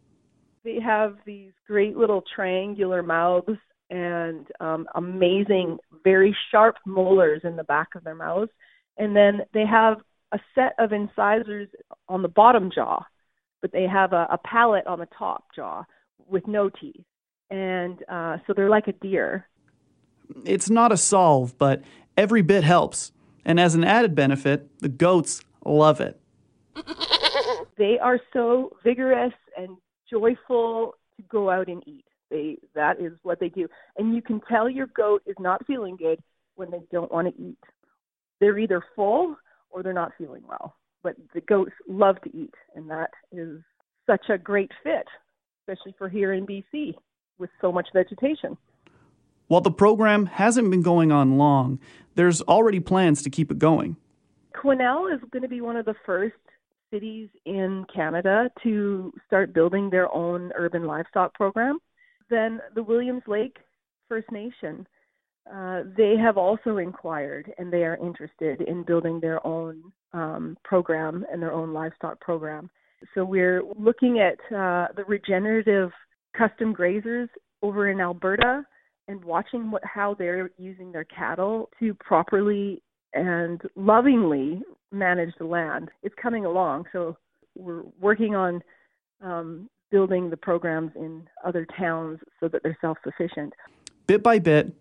[0.64, 3.58] They have these great little triangular mouths
[3.90, 8.50] and um, amazing, very sharp molars in the back of their mouths.
[8.96, 9.98] And then they have
[10.32, 11.68] a set of incisors
[12.08, 13.04] on the bottom jaw,
[13.60, 15.84] but they have a, a palate on the top jaw
[16.28, 17.04] with no teeth.
[17.50, 19.46] And uh, so they're like a deer.
[20.46, 21.82] It's not a solve, but
[22.16, 23.12] every bit helps.
[23.44, 26.18] And as an added benefit, the goats love it.
[27.78, 29.76] they are so vigorous and
[30.10, 32.04] joyful to go out and eat.
[32.30, 33.68] They that is what they do.
[33.96, 36.20] And you can tell your goat is not feeling good
[36.56, 37.58] when they don't want to eat.
[38.40, 39.36] They're either full
[39.70, 40.76] or they're not feeling well.
[41.02, 43.60] But the goats love to eat and that is
[44.06, 45.06] such a great fit,
[45.62, 46.94] especially for here in BC
[47.38, 48.56] with so much vegetation.
[49.46, 51.78] While the program hasn't been going on long,
[52.16, 53.96] there's already plans to keep it going.
[54.54, 56.34] Quesnel is going to be one of the first
[56.90, 61.78] cities in Canada to start building their own urban livestock program.
[62.30, 63.56] Then the Williams Lake
[64.08, 64.86] First Nation,
[65.52, 69.82] uh, they have also inquired and they are interested in building their own
[70.12, 72.70] um, program and their own livestock program.
[73.14, 75.90] So we're looking at uh, the regenerative
[76.36, 77.28] custom grazers
[77.62, 78.64] over in Alberta
[79.08, 82.82] and watching what how they're using their cattle to properly
[83.14, 84.62] and lovingly
[84.92, 85.90] manage the land.
[86.02, 87.16] It's coming along, so
[87.54, 88.62] we're working on
[89.20, 93.52] um, building the programs in other towns so that they're self sufficient.
[94.06, 94.72] Bit by bit,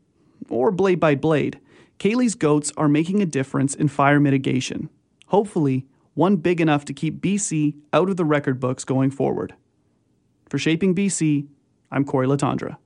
[0.50, 1.60] or blade by blade,
[2.00, 4.90] Kaylee's goats are making a difference in fire mitigation.
[5.28, 9.56] Hopefully, one big enough to keep BC out of the record books going forward.
[10.50, 11.48] For Shaping BC,
[11.92, 12.78] I'm Cory Letendre.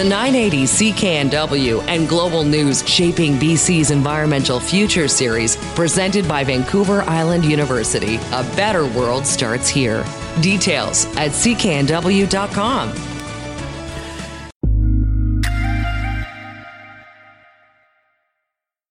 [0.00, 7.44] The 980 CKNW and Global News Shaping BC's Environmental Future series, presented by Vancouver Island
[7.44, 8.16] University.
[8.32, 10.02] A better world starts here.
[10.40, 13.09] Details at cknw.com.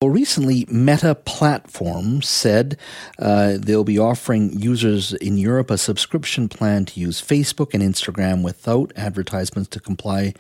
[0.02, 2.78] Well, recently, Meta Platforms said
[3.22, 8.42] uh, they'll be offering users in Europe a subscription plan to use Facebook and Instagram
[8.42, 10.36] without advertisements to comply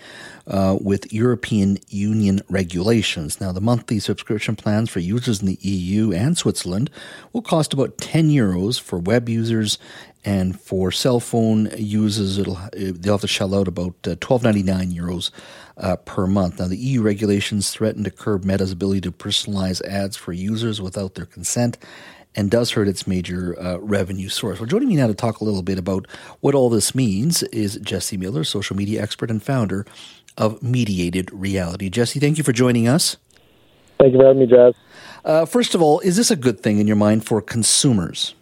[0.47, 3.41] uh, with European Union regulations.
[3.41, 6.89] Now, the monthly subscription plans for users in the EU and Switzerland
[7.33, 9.77] will cost about 10 euros for web users
[10.25, 14.63] and for cell phone users, it'll they'll have to shell out about uh, twelve ninety
[14.63, 15.31] nine euros
[15.79, 16.59] uh, per month.
[16.59, 21.15] Now, the EU regulations threaten to curb Meta's ability to personalize ads for users without
[21.15, 21.77] their consent,
[22.35, 24.59] and does hurt its major uh, revenue source.
[24.59, 26.05] Well, joining me now to talk a little bit about
[26.41, 29.85] what all this means is Jesse Miller, social media expert and founder
[30.37, 31.89] of Mediated Reality.
[31.89, 33.17] Jesse, thank you for joining us.
[33.99, 34.73] Thank you for having me, Jas.
[35.25, 38.33] Uh, first of all, is this a good thing in your mind for consumers?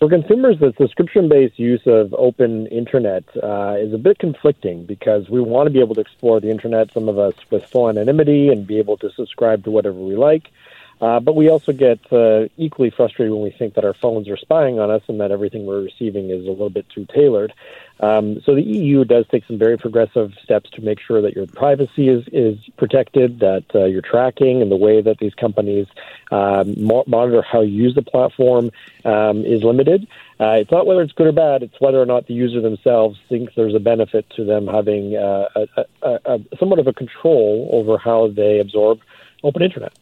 [0.00, 5.42] For consumers, the subscription-based use of open internet uh, is a bit conflicting because we
[5.42, 8.66] want to be able to explore the internet, some of us with full anonymity, and
[8.66, 10.52] be able to subscribe to whatever we like.
[11.00, 14.36] Uh, but we also get uh, equally frustrated when we think that our phones are
[14.36, 17.52] spying on us and that everything we're receiving is a little bit too tailored.
[18.00, 21.46] Um, so the EU does take some very progressive steps to make sure that your
[21.46, 25.86] privacy is, is protected, that uh, your tracking and the way that these companies
[26.30, 28.70] um, monitor how you use the platform
[29.04, 30.06] um, is limited.
[30.38, 33.18] Uh, it's not whether it's good or bad; it's whether or not the user themselves
[33.28, 37.68] thinks there's a benefit to them having uh, a, a, a, somewhat of a control
[37.72, 39.00] over how they absorb
[39.42, 39.92] open internet.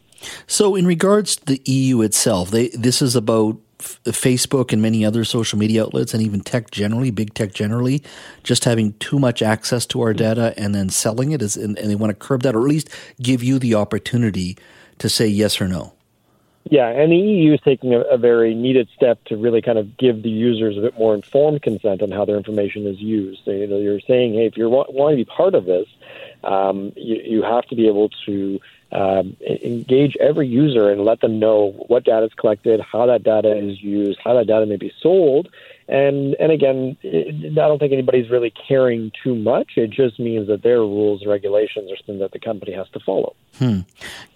[0.46, 5.04] So, in regards to the EU itself, they, this is about f- Facebook and many
[5.04, 8.02] other social media outlets, and even tech generally, big tech generally,
[8.42, 11.90] just having too much access to our data and then selling it, is, and, and
[11.90, 12.90] they want to curb that, or at least
[13.22, 14.56] give you the opportunity
[14.98, 15.94] to say yes or no.
[16.70, 19.96] Yeah, and the EU is taking a, a, very needed step to really kind of
[19.96, 23.40] give the users a bit more informed consent on how their information is used.
[23.46, 25.86] So, you know, you're saying, hey, if you want, want to be part of this,
[26.44, 28.60] um, you, you have to be able to
[28.92, 33.54] um, engage every user and let them know what data is collected, how that data
[33.56, 35.48] is used, how that data may be sold.
[35.88, 39.72] And and again, it, I don't think anybody's really caring too much.
[39.76, 43.34] It just means that their rules regulations are something that the company has to follow.
[43.56, 43.80] Hmm.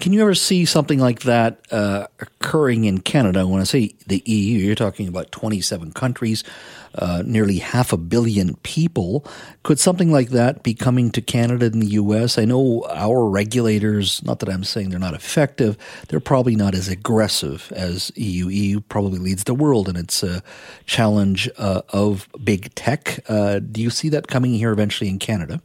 [0.00, 3.46] Can you ever see something like that uh, occurring in Canada?
[3.46, 6.42] When I say the EU, you're talking about 27 countries
[6.94, 9.24] uh, nearly half a billion people.
[9.62, 12.38] Could something like that be coming to Canada and the U.S.?
[12.38, 15.76] I know our regulators, not that I'm saying they're not effective,
[16.08, 18.48] they're probably not as aggressive as EU.
[18.48, 20.42] EU probably leads the world and its a
[20.86, 23.20] challenge uh, of big tech.
[23.28, 25.60] Uh, do you see that coming here eventually in Canada?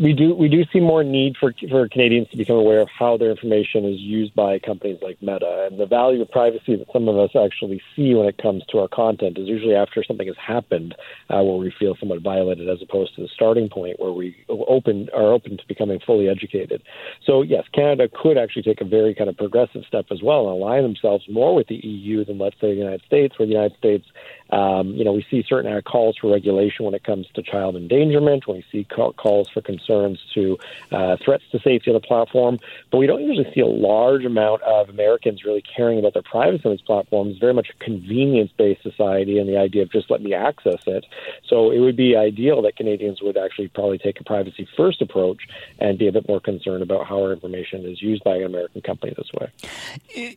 [0.00, 3.16] we do we do see more need for for Canadians to become aware of how
[3.16, 7.08] their information is used by companies like Meta and the value of privacy that some
[7.08, 10.36] of us actually see when it comes to our content is usually after something has
[10.36, 10.94] happened
[11.30, 15.08] uh, where we feel somewhat violated as opposed to the starting point where we open
[15.14, 16.82] are open to becoming fully educated.
[17.24, 20.62] So yes, Canada could actually take a very kind of progressive step as well and
[20.62, 23.76] align themselves more with the EU than let's say the United States, where the United
[23.76, 24.06] States
[24.50, 27.76] um, you know, we see certain uh, calls for regulation when it comes to child
[27.76, 30.58] endangerment, when we see call, calls for concerns to
[30.92, 32.58] uh, threats to safety on the platform,
[32.90, 36.62] but we don't usually see a large amount of Americans really caring about their privacy
[36.64, 37.38] on these platforms.
[37.38, 41.04] Very much a convenience-based society, and the idea of just let me access it.
[41.46, 45.42] So it would be ideal that Canadians would actually probably take a privacy-first approach
[45.78, 48.80] and be a bit more concerned about how our information is used by an American
[48.80, 49.50] company this way.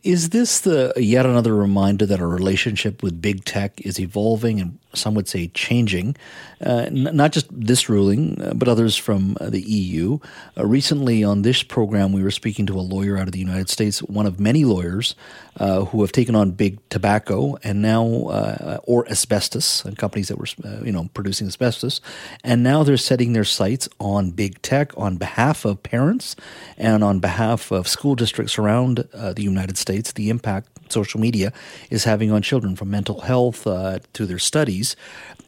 [0.02, 4.78] Is this the yet another reminder that our relationship with big tech is evolving and
[4.94, 6.16] some would say changing,
[6.64, 10.18] uh, n- not just this ruling, uh, but others from uh, the EU.
[10.56, 13.68] Uh, recently on this program, we were speaking to a lawyer out of the United
[13.68, 15.14] States, one of many lawyers
[15.58, 20.38] uh, who have taken on big tobacco and now, uh, or asbestos, and companies that
[20.38, 20.46] were,
[20.84, 22.00] you know, producing asbestos,
[22.44, 26.36] and now they're setting their sights on big tech on behalf of parents
[26.76, 30.12] and on behalf of school districts around the United States.
[30.12, 31.52] The impact social media
[31.90, 34.96] is having on children, from mental health uh, to their studies.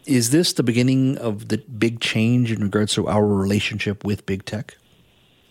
[0.06, 4.44] Is this the beginning of the big change in regards to our relationship with big
[4.44, 4.76] tech?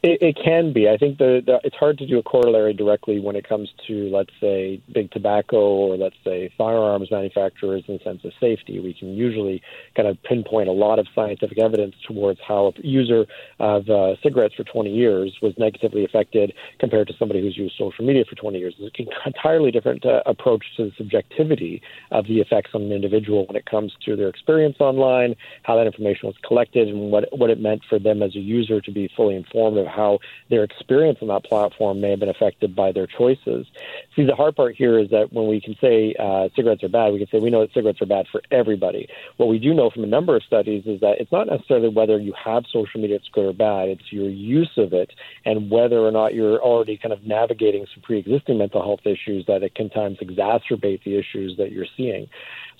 [0.03, 0.89] It, it can be.
[0.89, 4.09] I think the, the, it's hard to do a corollary directly when it comes to,
[4.09, 8.81] let's say, big tobacco or let's say firearms manufacturers in the sense of safety.
[8.81, 9.61] We can usually
[9.95, 13.25] kind of pinpoint a lot of scientific evidence towards how a user
[13.61, 18.03] of uh, cigarettes for 20 years was negatively affected compared to somebody who's used social
[18.03, 18.75] media for 20 years.
[18.79, 21.81] It's an entirely different uh, approach to the subjectivity
[22.11, 25.87] of the effects on an individual when it comes to their experience online, how that
[25.87, 29.09] information was collected, and what what it meant for them as a user to be
[29.15, 30.19] fully informed of how
[30.49, 33.67] their experience on that platform may have been affected by their choices.
[34.15, 37.13] See, the hard part here is that when we can say uh, cigarettes are bad,
[37.13, 39.07] we can say we know that cigarettes are bad for everybody.
[39.37, 42.19] What we do know from a number of studies is that it's not necessarily whether
[42.19, 45.11] you have social media it's good or bad, it's your use of it
[45.45, 49.63] and whether or not you're already kind of navigating some pre-existing mental health issues that
[49.63, 52.27] it can times exacerbate the issues that you're seeing.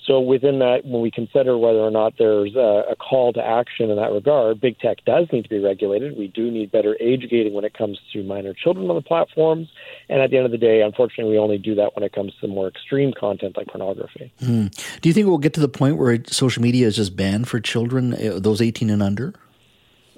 [0.06, 3.90] So within that, when we consider whether or not there's a, a, call to action
[3.90, 6.16] in that regard, big tech does need to be regulated.
[6.16, 9.68] We do need better age gating when it comes to minor children on the platforms.
[10.10, 12.34] And at the end of the day, unfortunately, we only do that when it comes
[12.42, 14.30] to more extreme content like pornography.
[14.42, 15.00] Mm.
[15.00, 17.58] Do you think we'll get to the point where social media is just banned for
[17.58, 19.32] children, uh, those 18 and under?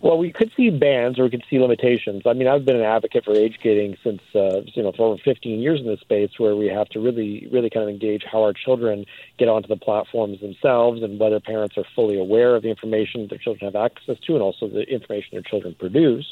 [0.03, 2.23] Well, we could see bans or we could see limitations.
[2.27, 5.23] I mean, I've been an advocate for age gating since uh, you know for over
[5.25, 8.43] 15 years in this space, where we have to really, really kind of engage how
[8.43, 9.07] our children
[9.39, 13.39] get onto the platforms themselves, and whether parents are fully aware of the information their
[13.39, 16.27] children have access to, and also the information their children produce.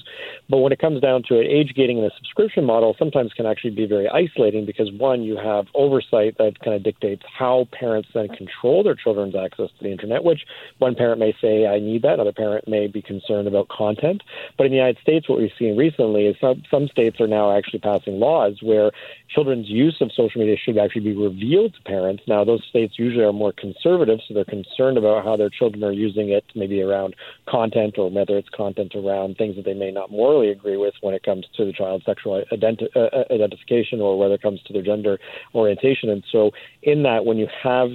[0.51, 3.47] But when it comes down to it, age gating in a subscription model sometimes can
[3.47, 8.11] actually be very isolating because one, you have oversight that kind of dictates how parents
[8.13, 10.23] then control their children's access to the internet.
[10.23, 10.43] Which
[10.79, 14.23] one parent may say, "I need that," another parent may be concerned about content.
[14.59, 17.57] But in the United States, what we've seen recently is some, some states are now
[17.57, 18.91] actually passing laws where
[19.29, 22.23] children's use of social media should actually be revealed to parents.
[22.27, 25.93] Now, those states usually are more conservative, so they're concerned about how their children are
[25.93, 27.15] using it, maybe around
[27.49, 31.15] content or whether it's content around things that they may not morally agree with when
[31.15, 34.73] it comes to the child's sexual identi- uh, uh identification or whether it comes to
[34.73, 35.19] their gender
[35.55, 36.09] orientation.
[36.11, 36.51] And so,
[36.83, 37.91] in that, when you have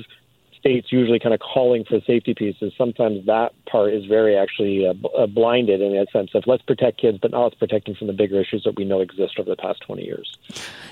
[0.60, 4.93] states usually kind of calling for safety pieces, sometimes that part is very actually uh,
[5.18, 8.07] uh, blinded in a sense of let's protect kids, but now let's protect them from
[8.07, 10.38] the bigger issues that we know exist over the past 20 years.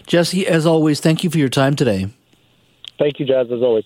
[0.05, 2.07] Jesse, as always, thank you for your time today.
[2.97, 3.85] Thank you, Jas, as always.